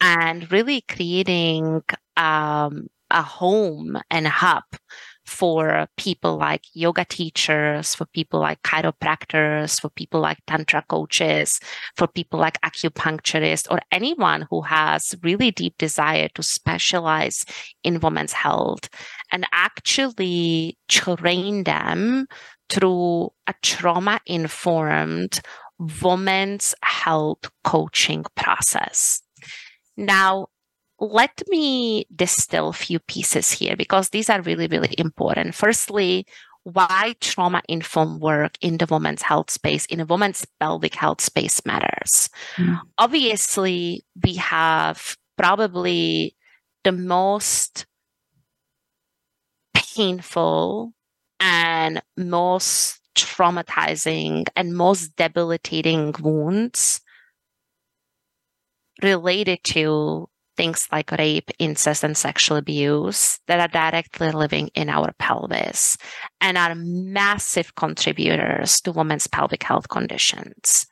[0.00, 1.82] and really creating
[2.16, 4.64] um, a home and a hub
[5.24, 11.60] for people like yoga teachers, for people like chiropractors, for people like tantra coaches,
[11.96, 17.44] for people like acupuncturists, or anyone who has really deep desire to specialize
[17.82, 18.88] in women's health
[19.32, 22.26] and actually train them
[22.68, 25.40] through a trauma informed
[26.02, 29.22] women's health coaching process.
[29.96, 30.48] Now,
[31.04, 35.54] let me distill a few pieces here because these are really, really important.
[35.54, 36.26] Firstly,
[36.64, 41.64] why trauma informed work in the women's health space, in a women's pelvic health space
[41.66, 42.30] matters.
[42.56, 42.80] Mm.
[42.98, 46.34] Obviously, we have probably
[46.84, 47.86] the most
[49.74, 50.94] painful
[51.38, 57.00] and most traumatizing and most debilitating wounds
[59.02, 65.12] related to things like rape, incest, and sexual abuse that are directly living in our
[65.18, 65.96] pelvis
[66.40, 70.86] and are massive contributors to women's pelvic health conditions.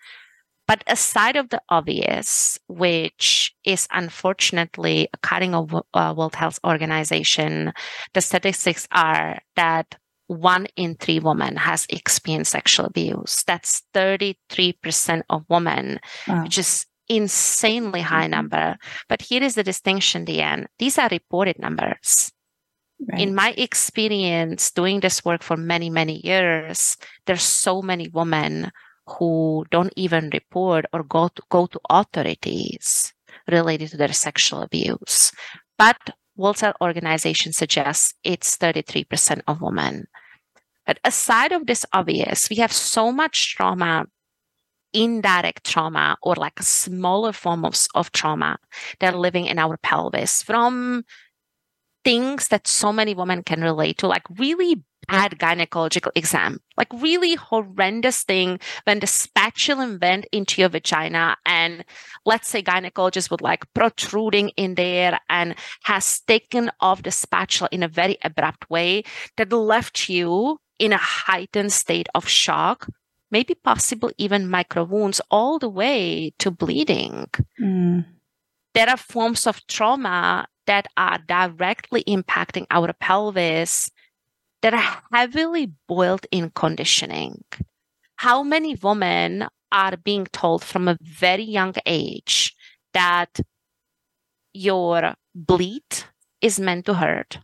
[0.68, 7.72] But aside of the obvious, which is unfortunately, according to uh, World Health Organization,
[8.14, 9.96] the statistics are that
[10.28, 13.42] one in three women has experienced sexual abuse.
[13.46, 16.44] That's 33% of women, wow.
[16.44, 18.30] which is insanely high mm-hmm.
[18.30, 18.76] number.
[19.09, 20.66] But here is the distinction, Deanne.
[20.78, 22.32] These are reported numbers.
[23.11, 23.20] Right.
[23.20, 26.96] In my experience doing this work for many, many years,
[27.26, 28.70] there's so many women
[29.07, 33.12] who don't even report or go to, go to authorities
[33.50, 35.32] related to their sexual abuse.
[35.78, 35.98] But
[36.36, 40.07] World Health Organization suggests it's 33% of women.
[40.86, 44.07] But aside of this obvious, we have so much trauma
[44.93, 48.59] indirect trauma or like a smaller form of, of trauma
[49.01, 51.05] that are living in our pelvis from
[52.05, 57.34] things that so many women can relate to, like really bad gynecological exam, like really
[57.34, 61.84] horrendous thing when the spatula went into your vagina and
[62.24, 67.82] let's say gynecologist would like protruding in there and has taken off the spatula in
[67.82, 69.03] a very abrupt way
[69.36, 72.88] that left you in a heightened state of shock
[73.32, 77.26] maybe possible even micro wounds all the way to bleeding.
[77.60, 78.04] Mm.
[78.74, 83.90] There are forms of trauma that are directly impacting our pelvis
[84.60, 87.42] that are heavily boiled in conditioning.
[88.16, 92.54] How many women are being told from a very young age
[92.92, 93.40] that
[94.52, 96.04] your bleed
[96.40, 97.38] is meant to hurt?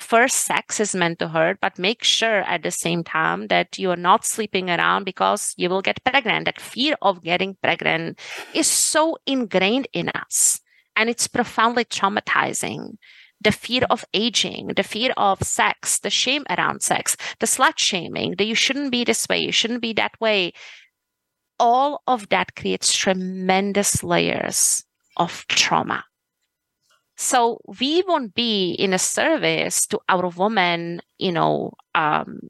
[0.00, 3.90] First sex is meant to hurt, but make sure at the same time that you
[3.90, 6.46] are not sleeping around because you will get pregnant.
[6.46, 8.18] That fear of getting pregnant
[8.54, 10.60] is so ingrained in us
[10.96, 12.96] and it's profoundly traumatizing.
[13.42, 18.34] The fear of aging, the fear of sex, the shame around sex, the slut shaming,
[18.36, 20.52] that you shouldn't be this way, you shouldn't be that way.
[21.58, 24.84] All of that creates tremendous layers
[25.16, 26.04] of trauma.
[27.20, 32.48] So we won't be in a service to our woman, you know, um,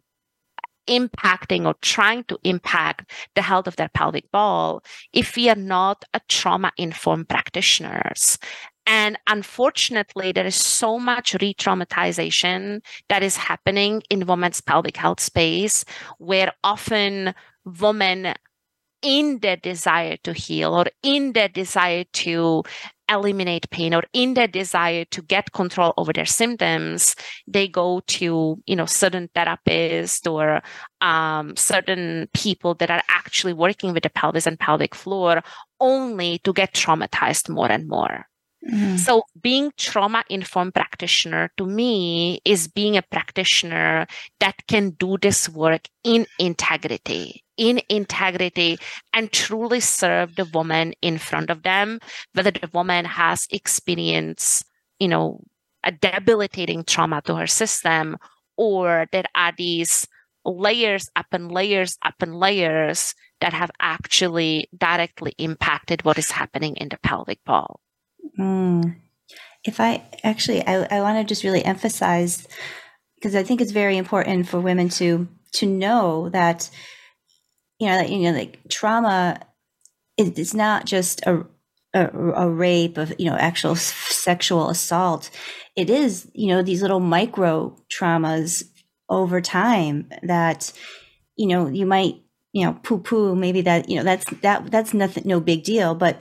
[0.86, 6.04] impacting or trying to impact the health of their pelvic ball if we are not
[6.14, 8.38] a trauma informed practitioners.
[8.86, 15.18] And unfortunately, there is so much re traumatization that is happening in women's pelvic health
[15.18, 15.84] space
[16.18, 18.34] where often women
[19.02, 22.62] in their desire to heal or in their desire to
[23.11, 28.62] eliminate pain or in their desire to get control over their symptoms, they go to,
[28.66, 30.62] you know, certain therapists or
[31.00, 35.42] um, certain people that are actually working with the pelvis and pelvic floor
[35.80, 38.30] only to get traumatized more and more.
[38.68, 38.96] Mm-hmm.
[38.96, 44.06] So being trauma informed practitioner to me is being a practitioner
[44.40, 48.78] that can do this work in integrity, in integrity
[49.14, 52.00] and truly serve the woman in front of them,
[52.34, 54.64] whether the woman has experienced,
[54.98, 55.40] you know,
[55.82, 58.18] a debilitating trauma to her system
[58.58, 60.06] or there are these
[60.44, 66.76] layers up and layers up and layers that have actually directly impacted what is happening
[66.76, 67.80] in the pelvic ball.
[68.38, 68.96] Mm.
[69.64, 72.46] If I actually, I, I want to just really emphasize
[73.16, 76.70] because I think it's very important for women to to know that
[77.78, 79.40] you know that you know like trauma
[80.16, 81.44] is, is not just a,
[81.92, 85.30] a, a rape of you know actual sexual assault.
[85.76, 88.64] It is you know these little micro traumas
[89.08, 90.72] over time that
[91.36, 94.94] you know you might you know poo poo maybe that you know that's that that's
[94.94, 96.18] nothing no big deal but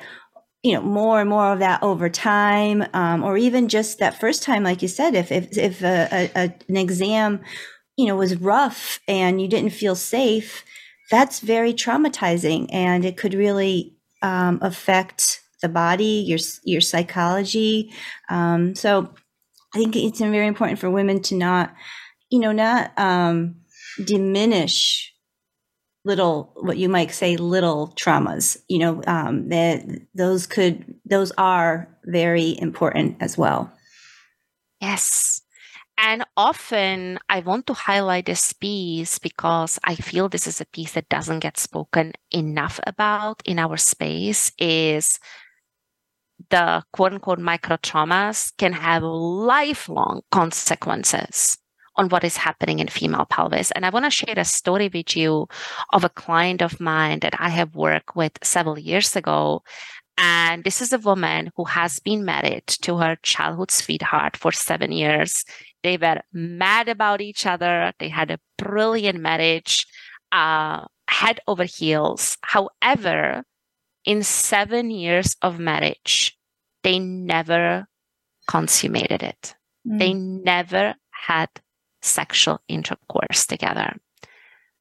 [0.63, 4.43] you know more and more of that over time um, or even just that first
[4.43, 7.39] time like you said if if, if a, a, an exam
[7.97, 10.63] you know was rough and you didn't feel safe
[11.09, 17.91] that's very traumatizing and it could really um, affect the body your your psychology.
[18.29, 19.13] Um, so
[19.73, 21.73] i think it's very important for women to not
[22.29, 23.55] you know not um,
[24.03, 25.13] diminish
[26.09, 29.85] little what you might say little traumas you know um, that
[30.15, 33.71] those could those are very important as well.
[34.81, 35.41] Yes.
[35.99, 40.93] And often i want to highlight this piece because i feel this is a piece
[40.95, 45.19] that doesn't get spoken enough about in our space is
[46.49, 51.58] the quote unquote micro traumas can have lifelong consequences
[51.99, 53.71] on what is happening in female pelvis.
[53.71, 55.47] And I want to share a story with you
[55.91, 59.63] of a client of mine that I have worked with several years ago.
[60.17, 64.93] And this is a woman who has been married to her childhood sweetheart for seven
[64.93, 65.43] years.
[65.83, 67.91] They were mad about each other.
[67.99, 69.85] They had a brilliant marriage,
[70.31, 72.37] uh, head over heels.
[72.41, 73.43] However,
[74.05, 76.37] in seven years of marriage,
[76.83, 77.87] they never
[78.47, 79.55] consummated it.
[79.85, 79.99] Mm.
[79.99, 81.49] They never had
[82.01, 83.95] sexual intercourse together.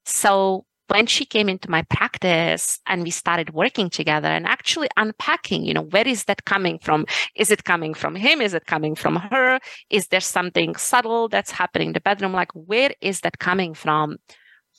[0.04, 5.64] So when she came into my practice and we started working together and actually unpacking,
[5.64, 7.04] you know, where is that coming from?
[7.34, 8.40] Is it coming from him?
[8.40, 9.60] Is it coming from her?
[9.90, 12.32] Is there something subtle that's happening in the bedroom?
[12.32, 14.16] Like, where is that coming from?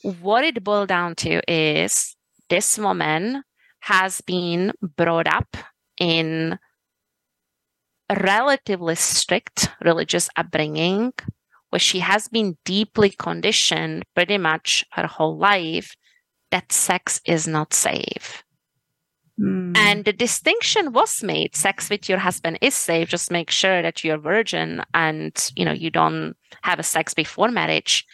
[0.02, 2.16] What it boiled down to is
[2.48, 3.44] this woman
[3.80, 5.56] has been brought up
[5.98, 6.58] in
[8.18, 11.12] relatively strict religious upbringing
[11.70, 15.96] where she has been deeply conditioned pretty much her whole life
[16.50, 18.44] that sex is not safe.
[19.40, 19.76] Mm.
[19.76, 24.04] And the distinction was made sex with your husband is safe just make sure that
[24.04, 28.04] you're virgin and you know you don't have a sex before marriage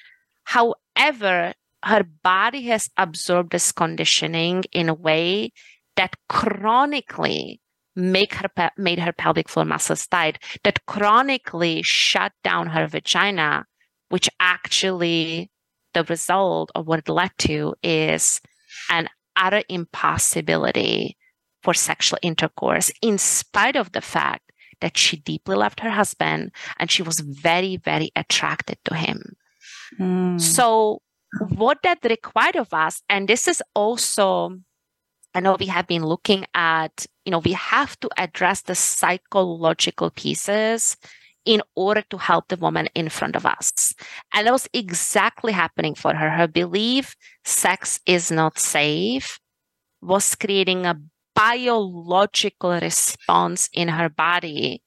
[0.44, 1.52] however
[1.82, 5.52] her body has absorbed this conditioning in a way
[5.96, 7.60] that chronically
[7.96, 13.64] make her made her pelvic floor muscles tight that chronically shut down her vagina
[14.10, 15.50] which actually
[15.94, 18.40] the result of what it led to is
[18.90, 21.16] an utter impossibility
[21.62, 26.90] for sexual intercourse in spite of the fact that she deeply loved her husband and
[26.90, 29.34] she was very very attracted to him
[29.98, 30.40] mm.
[30.40, 31.00] so
[31.56, 34.54] what that required of us and this is also
[35.36, 40.10] I know we have been looking at, you know, we have to address the psychological
[40.10, 40.96] pieces
[41.44, 43.94] in order to help the woman in front of us.
[44.32, 46.30] And that was exactly happening for her.
[46.30, 49.38] Her belief sex is not safe
[50.00, 51.00] was creating a
[51.34, 54.82] biological response in her body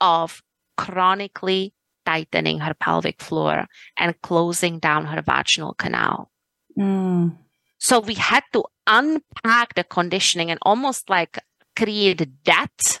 [0.00, 0.42] of
[0.76, 1.74] chronically
[2.06, 3.66] tightening her pelvic floor
[3.98, 6.30] and closing down her vaginal canal.
[6.78, 7.36] Mm.
[7.78, 11.38] So we had to unpack the conditioning and almost like
[11.80, 13.00] create that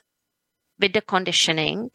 [0.78, 1.90] with the conditioning,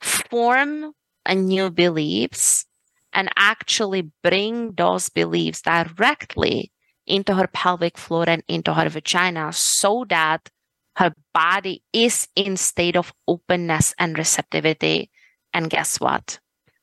[0.00, 0.92] form
[1.24, 2.66] a new beliefs,
[3.12, 6.72] and actually bring those beliefs directly
[7.06, 10.48] into her pelvic floor and into her vagina so that
[10.96, 15.10] her body is in state of openness and receptivity.
[15.52, 16.40] And guess what?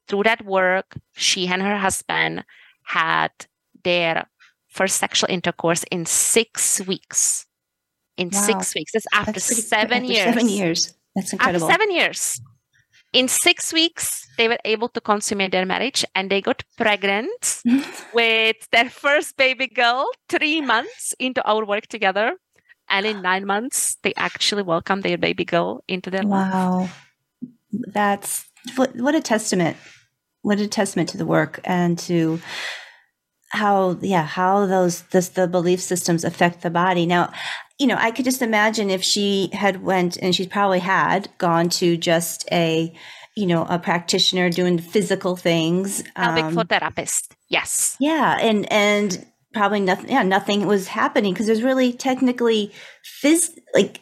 [0.07, 2.45] Through that work, she and her husband
[2.83, 3.31] had
[3.83, 4.27] their
[4.67, 7.46] first sexual intercourse in six weeks.
[8.17, 8.41] In wow.
[8.41, 8.91] six weeks.
[8.93, 10.33] That's after That's seven after years.
[10.33, 10.93] Seven years.
[11.15, 11.67] That's incredible.
[11.67, 12.41] After seven years.
[13.13, 17.61] In six weeks, they were able to consummate their marriage and they got pregnant
[18.13, 22.33] with their first baby girl three months into our work together.
[22.89, 26.37] And in nine months, they actually welcomed their baby girl into their wow.
[26.37, 26.53] life.
[26.53, 26.89] Wow.
[27.71, 28.45] That's
[28.75, 29.77] what, what a testament.
[30.41, 32.39] What a testament to the work and to
[33.49, 37.31] how yeah how those this, the belief systems affect the body now
[37.79, 41.69] you know i could just imagine if she had went and she probably had gone
[41.69, 42.93] to just a
[43.35, 49.25] you know a practitioner doing physical things pelvic um, floor therapist yes yeah and and
[49.53, 52.71] probably nothing yeah nothing was happening because there's really technically
[53.23, 54.01] phys like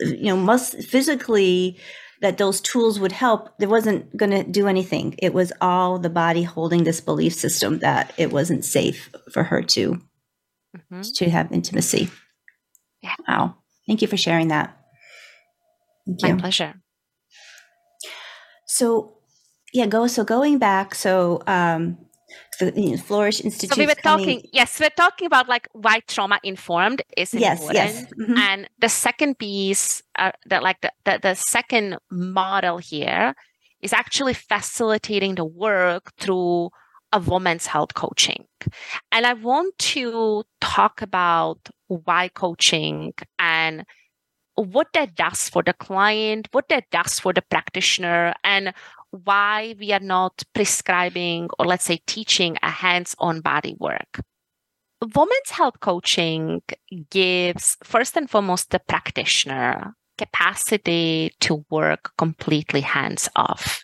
[0.00, 1.78] you know must physically
[2.20, 5.14] that those tools would help, it wasn't going to do anything.
[5.18, 9.62] It was all the body holding this belief system that it wasn't safe for her
[9.62, 10.00] to
[10.76, 11.00] mm-hmm.
[11.00, 12.10] to have intimacy.
[13.02, 13.14] Yeah.
[13.28, 13.56] Wow.
[13.86, 14.76] Thank you for sharing that.
[16.06, 16.36] Thank My you.
[16.36, 16.74] pleasure.
[18.66, 19.18] So,
[19.72, 20.06] yeah, go.
[20.06, 21.98] So going back, so um,
[22.58, 23.74] the you know, Flourish Institute.
[23.74, 24.26] So we were coming...
[24.26, 27.94] talking, yes, we're talking about like why trauma informed is yes, important.
[27.94, 28.04] Yes.
[28.20, 28.38] Mm-hmm.
[28.38, 33.34] And the second piece, uh, that like the, the, the second model here
[33.82, 36.70] is actually facilitating the work through
[37.12, 38.46] a woman's health coaching.
[39.10, 43.84] And I want to talk about why coaching and
[44.54, 48.72] what that does for the client, what that does for the practitioner, and
[49.10, 54.20] why we are not prescribing or let's say teaching a hands-on body work.
[55.02, 56.62] Women's health coaching
[57.10, 63.82] gives first and foremost the practitioner capacity to work completely hands off.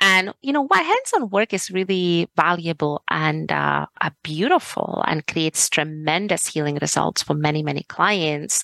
[0.00, 3.86] And, you know, why hands on work is really valuable and uh,
[4.22, 8.62] beautiful and creates tremendous healing results for many, many clients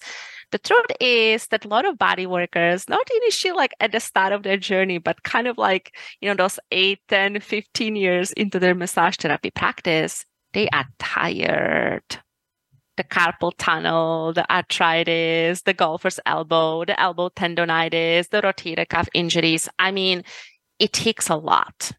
[0.55, 4.33] the truth is that a lot of body workers, not initially like at the start
[4.33, 8.61] of their journey, but kind of like, you know, those 8, 10, 15 years into
[8.61, 12.05] their massage therapy practice, they are tired.
[12.97, 19.69] The carpal tunnel, the arthritis, the golfer's elbow, the elbow tendonitis, the rotator cuff injuries.
[19.81, 20.23] I mean,
[20.79, 21.93] it takes a lot.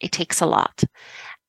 [0.00, 0.84] It takes a lot.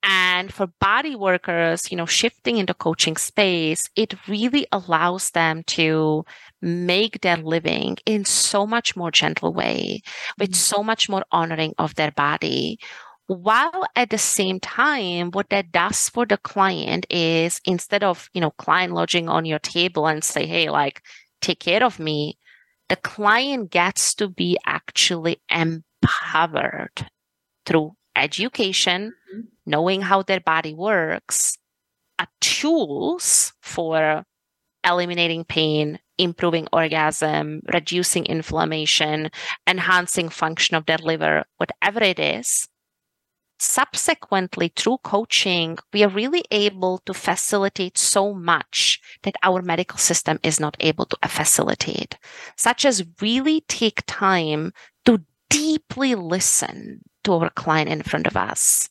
[0.03, 6.23] And for body workers, you know, shifting into coaching space, it really allows them to
[6.61, 10.01] make their living in so much more gentle way,
[10.39, 10.75] with mm-hmm.
[10.77, 12.79] so much more honoring of their body.
[13.25, 18.39] While at the same time, what that does for the client is instead of, you
[18.39, 21.01] know, client lodging on your table and say, hey, like,
[21.41, 22.37] take care of me,
[22.87, 25.83] the client gets to be actually empowered
[27.65, 29.41] through education, mm-hmm.
[29.65, 31.57] knowing how their body works,
[32.57, 34.23] tools for
[34.83, 39.29] eliminating pain, improving orgasm, reducing inflammation,
[39.67, 42.67] enhancing function of their liver, whatever it is.
[43.59, 50.39] Subsequently, through coaching, we are really able to facilitate so much that our medical system
[50.43, 52.17] is not able to facilitate,
[52.55, 54.73] such as really take time
[55.49, 58.89] deeply listen to our client in front of us.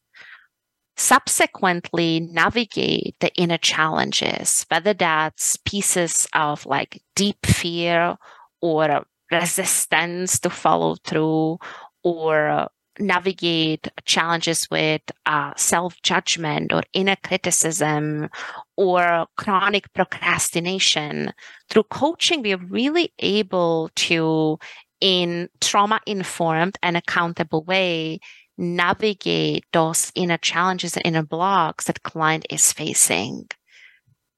[0.98, 8.16] Subsequently, navigate the inner challenges, whether that's pieces of like deep fear
[8.62, 11.58] or resistance to follow through
[12.02, 18.28] or navigate challenges with uh, self judgment or inner criticism
[18.76, 21.32] or chronic procrastination.
[21.68, 24.58] Through coaching, we are really able to
[25.00, 28.20] in trauma informed and accountable way
[28.58, 33.46] navigate those inner challenges and inner blocks that client is facing.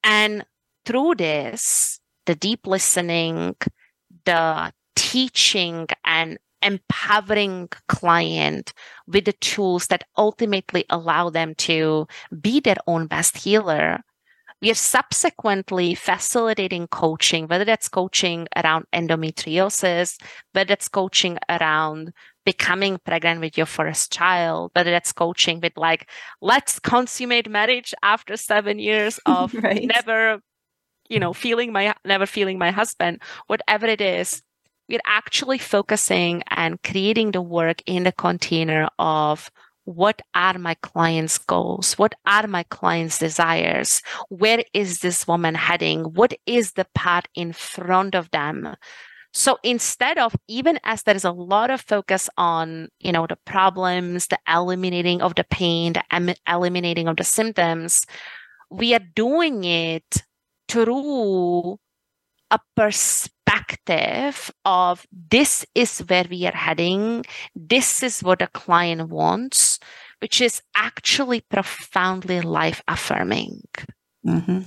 [0.03, 0.45] And
[0.85, 3.55] through this the deep listening
[4.25, 8.73] the teaching and empowering client
[9.07, 12.05] with the tools that ultimately allow them to
[12.41, 14.03] be their own best healer
[14.61, 22.13] we are subsequently facilitating coaching, whether that's coaching around endometriosis, whether that's coaching around
[22.45, 26.09] becoming pregnant with your first child, whether that's coaching with like,
[26.41, 29.83] let's consummate marriage after seven years of right.
[29.83, 30.39] never,
[31.09, 34.41] you know, feeling my, never feeling my husband, whatever it is,
[34.89, 39.49] we're actually focusing and creating the work in the container of
[39.89, 41.97] what are my clients' goals?
[41.97, 44.03] What are my clients' desires?
[44.29, 46.03] Where is this woman heading?
[46.03, 48.75] What is the path in front of them?
[49.33, 53.37] So instead of even as there is a lot of focus on, you know, the
[53.45, 58.05] problems, the eliminating of the pain, the em- eliminating of the symptoms,
[58.69, 60.23] we are doing it
[60.67, 61.79] through
[62.51, 67.25] a perspective of this is where we are heading,
[67.55, 69.79] this is what a client wants,
[70.19, 73.61] which is actually profoundly life affirming.
[74.25, 74.59] Mm-hmm.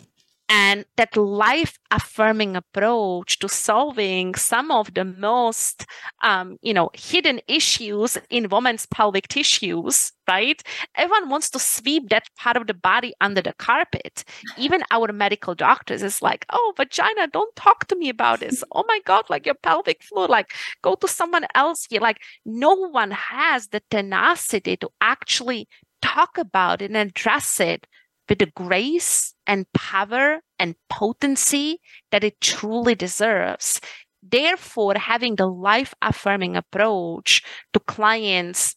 [0.49, 5.87] And that life affirming approach to solving some of the most,
[6.23, 10.63] um, you know, hidden issues in women's pelvic tissues, right?
[10.95, 14.25] Everyone wants to sweep that part of the body under the carpet.
[14.59, 18.63] Even our medical doctors is like, oh, vagina, don't talk to me about this.
[18.75, 22.01] Oh my God, like your pelvic floor, like go to someone else here.
[22.01, 25.69] Like no one has the tenacity to actually
[26.03, 27.87] talk about it and address it
[28.35, 31.81] the grace and power and potency
[32.11, 33.81] that it truly deserves.
[34.23, 38.77] Therefore, having the life affirming approach to clients,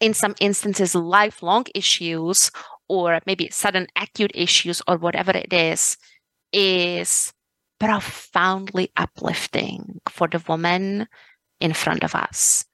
[0.00, 2.50] in some instances, lifelong issues,
[2.88, 5.96] or maybe sudden acute issues, or whatever it is,
[6.52, 7.32] is
[7.78, 11.06] profoundly uplifting for the woman
[11.60, 12.64] in front of us.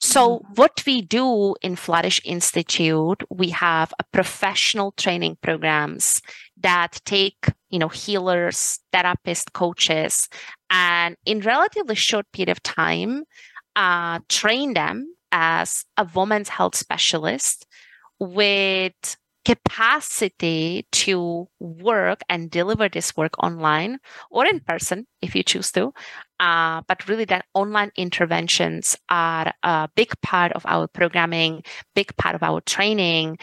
[0.00, 0.54] So mm-hmm.
[0.54, 6.22] what we do in Flourish Institute, we have a professional training programs
[6.58, 10.28] that take, you know, healers, therapists, coaches,
[10.68, 13.24] and in relatively short period of time,
[13.76, 17.66] uh, train them as a women's health specialist
[18.18, 19.16] with
[19.50, 23.98] capacity to work and deliver this work online
[24.30, 25.92] or in person if you choose to.
[26.38, 31.64] Uh, but really, that online interventions are a big part of our programming,
[31.96, 33.38] big part of our training.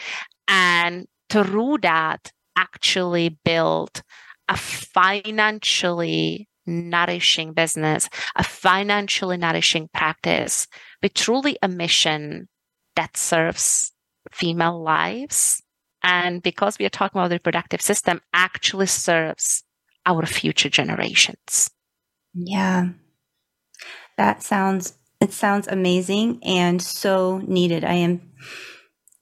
[0.46, 4.02] And through that, actually build
[4.48, 10.66] a financially nourishing business, a financially nourishing practice
[11.02, 12.48] with truly a mission
[12.96, 13.92] that serves
[14.32, 15.62] female lives
[16.02, 19.64] and because we are talking about the reproductive system actually serves
[20.06, 21.70] our future generations
[22.34, 22.90] Yeah.
[24.16, 27.84] That sounds it sounds amazing and so needed.
[27.84, 28.30] I am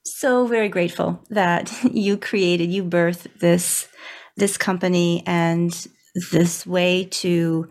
[0.04, 3.88] so very grateful that you created, you birthed this
[4.36, 5.86] this company and
[6.30, 7.68] this way to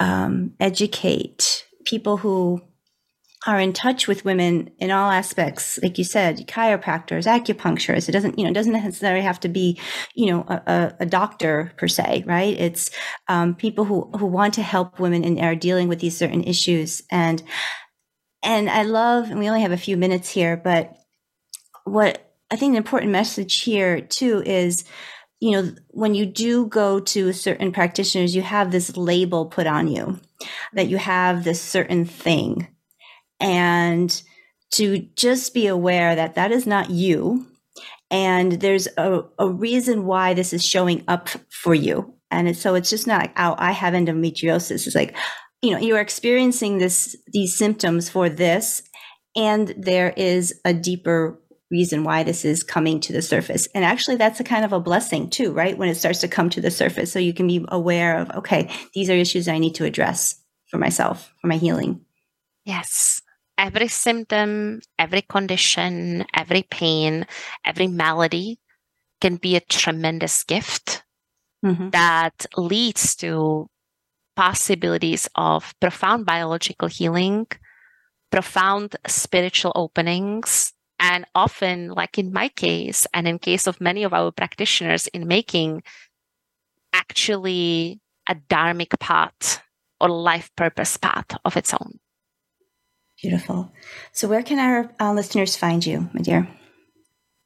[0.00, 2.62] um, educate people who
[3.48, 8.06] are in touch with women in all aspects, like you said, chiropractors, acupuncturists.
[8.06, 9.80] It doesn't, you know, doesn't necessarily have to be,
[10.14, 12.54] you know, a, a doctor per se, right?
[12.58, 12.90] It's
[13.26, 17.02] um, people who who want to help women and are dealing with these certain issues.
[17.10, 17.42] And
[18.42, 20.94] and I love, and we only have a few minutes here, but
[21.84, 24.84] what I think an important message here too is
[25.40, 29.86] you know, when you do go to certain practitioners, you have this label put on
[29.86, 30.20] you
[30.74, 32.66] that you have this certain thing
[33.40, 34.22] and
[34.70, 37.46] to just be aware that that is not you.
[38.10, 42.14] And there's a, a reason why this is showing up for you.
[42.30, 44.86] And it's, so it's just not like oh i have endometriosis.
[44.86, 45.16] It's like
[45.62, 48.82] you know you're experiencing this these symptoms for this
[49.34, 53.66] and there is a deeper reason why this is coming to the surface.
[53.74, 55.76] And actually that's a kind of a blessing too right?
[55.76, 57.10] When it starts to come to the surface.
[57.10, 60.38] So you can be aware of okay these are issues i need to address
[60.70, 62.02] for myself for my healing.
[62.66, 63.22] Yes
[63.58, 67.26] every symptom, every condition, every pain,
[67.64, 68.58] every malady
[69.20, 71.02] can be a tremendous gift
[71.64, 71.90] mm-hmm.
[71.90, 73.68] that leads to
[74.36, 77.46] possibilities of profound biological healing,
[78.30, 84.14] profound spiritual openings, and often, like in my case, and in case of many of
[84.14, 85.82] our practitioners, in making
[86.92, 89.62] actually a dharmic path
[90.00, 91.98] or life purpose path of its own.
[93.20, 93.72] Beautiful.
[94.12, 96.48] So, where can our uh, listeners find you, my dear?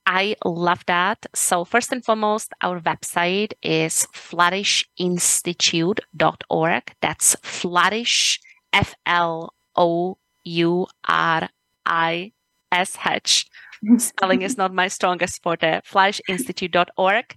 [0.05, 1.25] I love that.
[1.35, 6.83] So, first and foremost, our website is flourishinstitute.org.
[7.01, 8.41] That's flourish,
[8.73, 11.49] F L O U R
[11.87, 12.33] I
[12.71, 13.47] S H.
[13.97, 15.81] Spelling is not my strongest forte.
[15.87, 17.35] Flourishinstitute.org.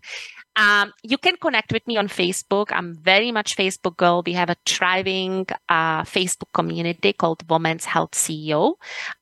[0.55, 2.67] Um, you can connect with me on Facebook.
[2.71, 4.23] I'm very much Facebook girl.
[4.25, 8.75] We have a thriving uh, Facebook community called Women's Health CEO.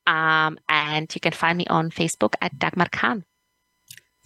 [0.05, 3.25] Um, and you can find me on Facebook at Dagmar Khan.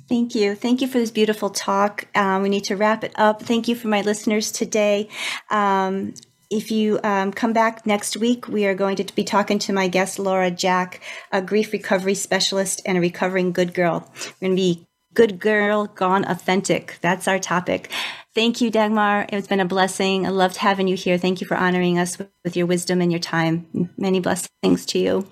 [0.10, 0.56] Thank you.
[0.56, 2.08] Thank you for this beautiful talk.
[2.16, 3.42] Um, we need to wrap it up.
[3.42, 5.10] Thank you for my listeners today.
[5.50, 6.14] Um,
[6.50, 9.90] if you um, come back next week, we are going to be talking to my
[9.90, 11.02] guest, Laura Jack,
[11.32, 14.10] a grief recovery specialist and a recovering good girl.
[14.40, 14.88] We're going to be
[15.18, 17.00] Good Girl Gone Authentic.
[17.02, 17.90] That's our topic.
[18.36, 19.26] Thank you, Dagmar.
[19.30, 20.28] It's been a blessing.
[20.28, 21.18] I loved having you here.
[21.18, 23.90] Thank you for honoring us with, your wisdom and your time.
[23.98, 25.28] Many blessings to you.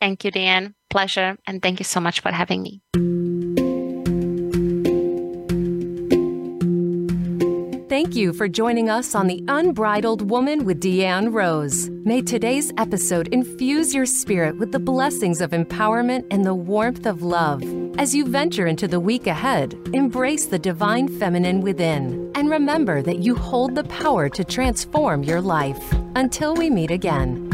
[0.00, 0.74] Thank you, Dan.
[0.88, 1.36] Pleasure.
[1.46, 2.80] And thank you so much for having me.
[7.92, 11.90] Thank you for joining us on The Unbridled Woman with Deanne Rose.
[11.90, 17.22] May today's episode infuse your spirit with the blessings of empowerment and the warmth of
[17.22, 17.62] love.
[17.98, 23.18] As you venture into the week ahead, embrace the divine feminine within and remember that
[23.18, 25.92] you hold the power to transform your life.
[26.14, 27.51] Until we meet again.